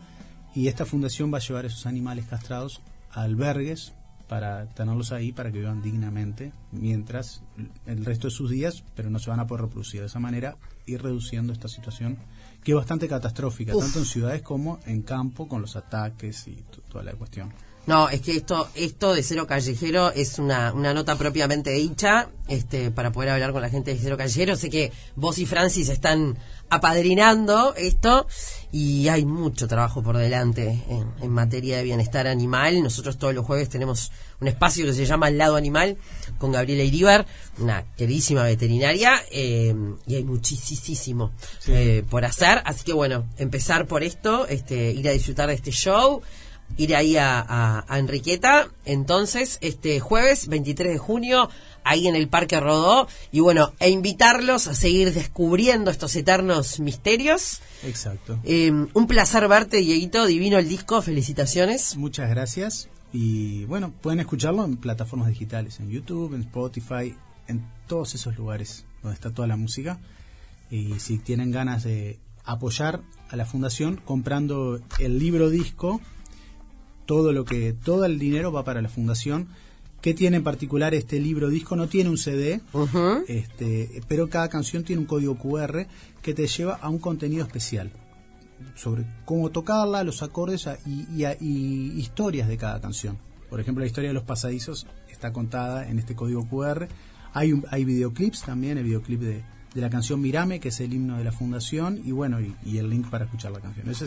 y 0.53 0.67
esta 0.67 0.85
fundación 0.85 1.33
va 1.33 1.37
a 1.37 1.41
llevar 1.41 1.65
esos 1.65 1.85
animales 1.85 2.25
castrados 2.25 2.81
a 3.11 3.23
albergues 3.23 3.93
para 4.31 4.65
tenerlos 4.67 5.11
ahí 5.11 5.33
para 5.33 5.51
que 5.51 5.59
vivan 5.59 5.81
dignamente 5.81 6.53
mientras 6.71 7.43
el 7.85 8.05
resto 8.05 8.27
de 8.27 8.31
sus 8.31 8.49
días, 8.49 8.81
pero 8.95 9.09
no 9.09 9.19
se 9.19 9.29
van 9.29 9.41
a 9.41 9.45
poder 9.45 9.63
reproducir. 9.63 9.99
De 9.99 10.05
esa 10.05 10.21
manera, 10.21 10.55
ir 10.85 11.03
reduciendo 11.03 11.51
esta 11.51 11.67
situación 11.67 12.17
que 12.63 12.71
es 12.71 12.77
bastante 12.77 13.09
catastrófica, 13.09 13.75
Uf. 13.75 13.83
tanto 13.83 13.99
en 13.99 14.05
ciudades 14.05 14.41
como 14.41 14.79
en 14.85 15.01
campo, 15.01 15.49
con 15.49 15.61
los 15.61 15.75
ataques 15.75 16.47
y 16.47 16.63
toda 16.89 17.03
la 17.03 17.11
cuestión. 17.11 17.51
No, 17.87 18.09
es 18.09 18.21
que 18.21 18.35
esto, 18.37 18.69
esto 18.75 19.13
de 19.13 19.23
Cero 19.23 19.47
Callejero 19.47 20.11
es 20.11 20.37
una, 20.37 20.71
una 20.71 20.93
nota 20.93 21.15
propiamente 21.17 21.71
dicha, 21.71 22.29
este, 22.47 22.91
para 22.91 23.11
poder 23.11 23.29
hablar 23.31 23.53
con 23.53 23.61
la 23.61 23.69
gente 23.69 23.91
de 23.93 23.99
Cero 23.99 24.17
Callejero. 24.17 24.55
Sé 24.55 24.69
que 24.69 24.91
vos 25.15 25.39
y 25.39 25.45
Francis 25.47 25.89
están 25.89 26.37
apadrinando 26.69 27.73
esto 27.75 28.27
y 28.71 29.07
hay 29.09 29.25
mucho 29.25 29.67
trabajo 29.67 30.01
por 30.03 30.15
delante 30.17 30.83
en, 30.89 31.07
en 31.21 31.29
materia 31.31 31.77
de 31.77 31.83
bienestar 31.83 32.27
animal. 32.27 32.81
Nosotros 32.83 33.17
todos 33.17 33.33
los 33.33 33.45
jueves 33.45 33.67
tenemos 33.69 34.11
un 34.39 34.47
espacio 34.47 34.85
que 34.85 34.93
se 34.93 35.05
llama 35.05 35.27
El 35.29 35.37
Lado 35.39 35.55
Animal 35.55 35.97
con 36.37 36.51
Gabriela 36.51 36.83
Iríbar, 36.83 37.25
una 37.57 37.83
queridísima 37.97 38.43
veterinaria, 38.43 39.21
eh, 39.31 39.75
y 40.05 40.15
hay 40.15 40.23
muchísimo 40.23 41.31
Sí. 41.59 41.71
eh, 41.73 42.03
por 42.09 42.25
hacer. 42.25 42.61
Así 42.63 42.83
que 42.83 42.93
bueno, 42.93 43.25
empezar 43.37 43.87
por 43.87 44.03
esto, 44.03 44.47
este, 44.47 44.91
ir 44.91 45.07
a 45.09 45.11
disfrutar 45.11 45.47
de 45.49 45.55
este 45.55 45.71
show 45.71 46.21
ir 46.77 46.95
ahí 46.95 47.17
a, 47.17 47.39
a- 47.39 47.85
a 47.87 47.99
Enriqueta. 47.99 48.69
Entonces, 48.85 49.57
este 49.61 49.99
jueves 49.99 50.47
23 50.47 50.93
de 50.93 50.97
junio, 50.97 51.49
ahí 51.83 52.07
en 52.07 52.15
el 52.15 52.27
Parque 52.27 52.59
Rodó. 52.59 53.07
Y 53.31 53.39
bueno, 53.39 53.73
e 53.79 53.89
invitarlos 53.89 54.67
a 54.67 54.73
seguir 54.75 55.13
descubriendo 55.13 55.91
estos 55.91 56.15
eternos 56.15 56.79
misterios. 56.79 57.61
Exacto. 57.83 58.39
Eh, 58.43 58.71
un 58.93 59.07
placer 59.07 59.47
verte, 59.47 59.77
Dieguito. 59.77 60.25
Divino 60.25 60.57
el 60.57 60.67
disco. 60.69 61.01
Felicitaciones. 61.01 61.95
Muchas 61.97 62.29
gracias. 62.29 62.89
Y 63.13 63.65
bueno, 63.65 63.91
pueden 64.01 64.19
escucharlo 64.21 64.63
en 64.63 64.77
plataformas 64.77 65.27
digitales, 65.29 65.79
en 65.79 65.89
YouTube, 65.89 66.33
en 66.33 66.41
Spotify, 66.41 67.15
en 67.47 67.65
todos 67.87 68.15
esos 68.15 68.37
lugares 68.37 68.85
donde 69.03 69.15
está 69.15 69.31
toda 69.31 69.47
la 69.47 69.57
música. 69.57 69.99
Y 70.69 70.99
si 70.99 71.17
tienen 71.17 71.51
ganas 71.51 71.83
de 71.83 72.19
apoyar 72.45 73.01
a 73.29 73.35
la 73.35 73.45
fundación 73.45 73.97
comprando 73.97 74.79
el 74.99 75.19
libro 75.19 75.49
disco, 75.49 75.99
todo 77.11 77.33
lo 77.33 77.43
que 77.43 77.73
todo 77.73 78.05
el 78.05 78.17
dinero 78.19 78.53
va 78.53 78.63
para 78.63 78.81
la 78.81 78.87
fundación. 78.87 79.47
¿Qué 80.01 80.13
tiene 80.13 80.37
en 80.37 80.43
particular 80.43 80.93
este 80.93 81.19
libro 81.19 81.49
disco? 81.49 81.75
No 81.75 81.87
tiene 81.87 82.09
un 82.09 82.17
CD, 82.17 82.61
este, 83.27 84.01
pero 84.07 84.29
cada 84.29 84.47
canción 84.47 84.83
tiene 84.85 85.01
un 85.01 85.05
código 85.07 85.35
QR 85.37 85.87
que 86.21 86.33
te 86.33 86.47
lleva 86.47 86.75
a 86.75 86.87
un 86.89 86.99
contenido 86.99 87.43
especial 87.45 87.91
sobre 88.75 89.05
cómo 89.25 89.49
tocarla, 89.49 90.05
los 90.05 90.23
acordes 90.23 90.69
y, 90.85 91.05
y 91.21 91.25
y 91.41 91.99
historias 91.99 92.47
de 92.47 92.55
cada 92.57 92.79
canción. 92.79 93.17
Por 93.49 93.59
ejemplo, 93.59 93.81
la 93.83 93.87
historia 93.87 94.09
de 94.11 94.13
los 94.13 94.23
pasadizos 94.23 94.87
está 95.09 95.33
contada 95.33 95.89
en 95.89 95.99
este 95.99 96.15
código 96.15 96.47
QR. 96.47 96.87
Hay, 97.33 97.51
un- 97.51 97.65
hay 97.71 97.83
videoclips 97.83 98.43
también, 98.43 98.77
el 98.77 98.85
videoclip 98.85 99.19
de, 99.19 99.43
de 99.75 99.81
la 99.81 99.89
canción 99.89 100.21
Mirame, 100.21 100.59
que 100.61 100.69
es 100.69 100.79
el 100.79 100.93
himno 100.93 101.17
de 101.17 101.25
la 101.25 101.31
fundación, 101.33 102.01
y 102.05 102.11
bueno, 102.11 102.39
y, 102.39 102.55
y 102.65 102.77
el 102.77 102.89
link 102.89 103.09
para 103.09 103.25
escuchar 103.25 103.51
la 103.51 103.59
canción. 103.59 103.89
Es, 103.89 104.01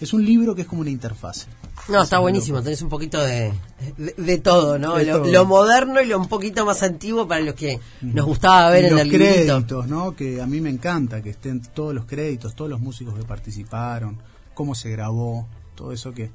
es- 0.00 0.12
un 0.12 0.24
libro 0.24 0.54
que 0.54 0.62
es 0.62 0.68
como 0.68 0.80
una 0.82 0.90
interfase. 0.90 1.46
No, 1.88 2.02
está 2.02 2.16
Es 2.16 2.22
buenísimo. 2.22 2.56
loco. 2.58 2.64
Tenés 2.64 2.82
un 2.82 2.88
poquito 2.88 3.20
de, 3.22 3.52
de, 3.96 4.14
de 4.16 4.38
todo, 4.38 4.78
¿no? 4.78 4.96
De 4.96 5.04
lo, 5.06 5.22
todo. 5.22 5.32
lo 5.32 5.44
moderno 5.46 6.00
y 6.00 6.06
lo 6.06 6.18
un 6.18 6.28
poquito 6.28 6.64
más 6.66 6.82
antiguo 6.82 7.26
para 7.26 7.40
los 7.40 7.54
que 7.54 7.80
nos 8.02 8.26
gustaba 8.26 8.70
ver 8.70 8.84
Y 8.84 8.86
en 8.88 8.92
los 8.92 9.00
el 9.02 9.08
librito. 9.08 9.32
créditos, 9.54 9.86
¿no? 9.88 10.14
Que 10.14 10.40
a 10.40 10.46
mí 10.46 10.60
me 10.60 10.70
encanta 10.70 11.22
que 11.22 11.30
estén 11.30 11.62
todos 11.62 11.94
los 11.94 12.04
créditos, 12.04 12.54
todos 12.54 12.70
los 12.70 12.80
músicos 12.80 13.14
que 13.14 13.24
participaron, 13.24 14.18
cómo 14.54 14.74
se 14.74 14.90
grabó, 14.90 15.48
todo 15.74 15.92
eso 15.92 16.12
que 16.12 16.30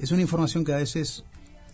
es 0.00 0.10
una 0.12 0.22
información 0.22 0.64
que 0.64 0.72
a 0.72 0.76
veces 0.78 1.24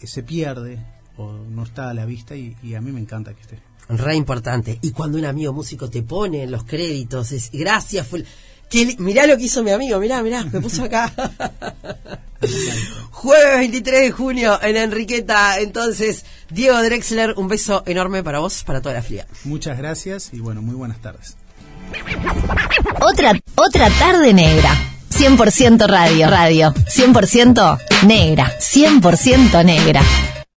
eh, 0.01 0.07
se 0.07 0.23
pierde 0.23 0.79
o 1.17 1.33
no 1.33 1.63
está 1.65 1.91
a 1.91 1.95
la 1.95 2.07
vista 2.07 2.35
y, 2.35 2.57
y 2.63 2.75
a 2.75 2.81
mí 2.81 2.93
me 2.93 3.01
encanta 3.01 3.35
que 3.35 3.43
esté. 3.43 3.59
Re 3.89 4.15
importante. 4.15 4.79
Y 4.83 4.93
cuando 4.93 5.19
un 5.19 5.25
amigo 5.25 5.53
músico 5.53 5.91
te 5.91 6.03
pone 6.03 6.45
en 6.45 6.51
los 6.51 6.65
créditos, 6.65 7.33
es 7.33 7.51
gracias, 7.53 8.07
fue... 8.07 8.25
Que, 8.71 8.97
mirá 8.99 9.27
lo 9.27 9.37
que 9.37 9.45
hizo 9.45 9.63
mi 9.63 9.73
amigo, 9.73 9.99
mirá, 9.99 10.23
mirá, 10.23 10.45
me 10.45 10.61
puso 10.61 10.85
acá. 10.85 11.13
Jueves 13.11 13.59
23 13.59 14.01
de 14.01 14.11
junio 14.13 14.59
en 14.63 14.77
Enriqueta. 14.77 15.59
Entonces, 15.59 16.25
Diego 16.49 16.83
Drexler, 16.83 17.35
un 17.37 17.49
beso 17.49 17.83
enorme 17.85 18.23
para 18.23 18.39
vos, 18.39 18.65
para 18.65 18.81
toda 18.81 18.95
la 18.95 19.03
flia. 19.03 19.27
Muchas 19.45 19.77
gracias 19.77 20.31
y 20.33 20.41
bueno, 20.41 20.63
muy 20.63 20.75
buenas 20.75 21.01
tardes. 21.03 21.37
Otra, 23.01 23.39
otra 23.57 23.91
tarde 23.91 24.33
negra. 24.33 24.71
100% 25.11 25.87
radio, 25.87 26.31
radio. 26.31 26.73
100% 26.73 27.79
negra. 28.07 28.51
100% 28.59 29.65
negra. 29.65 30.03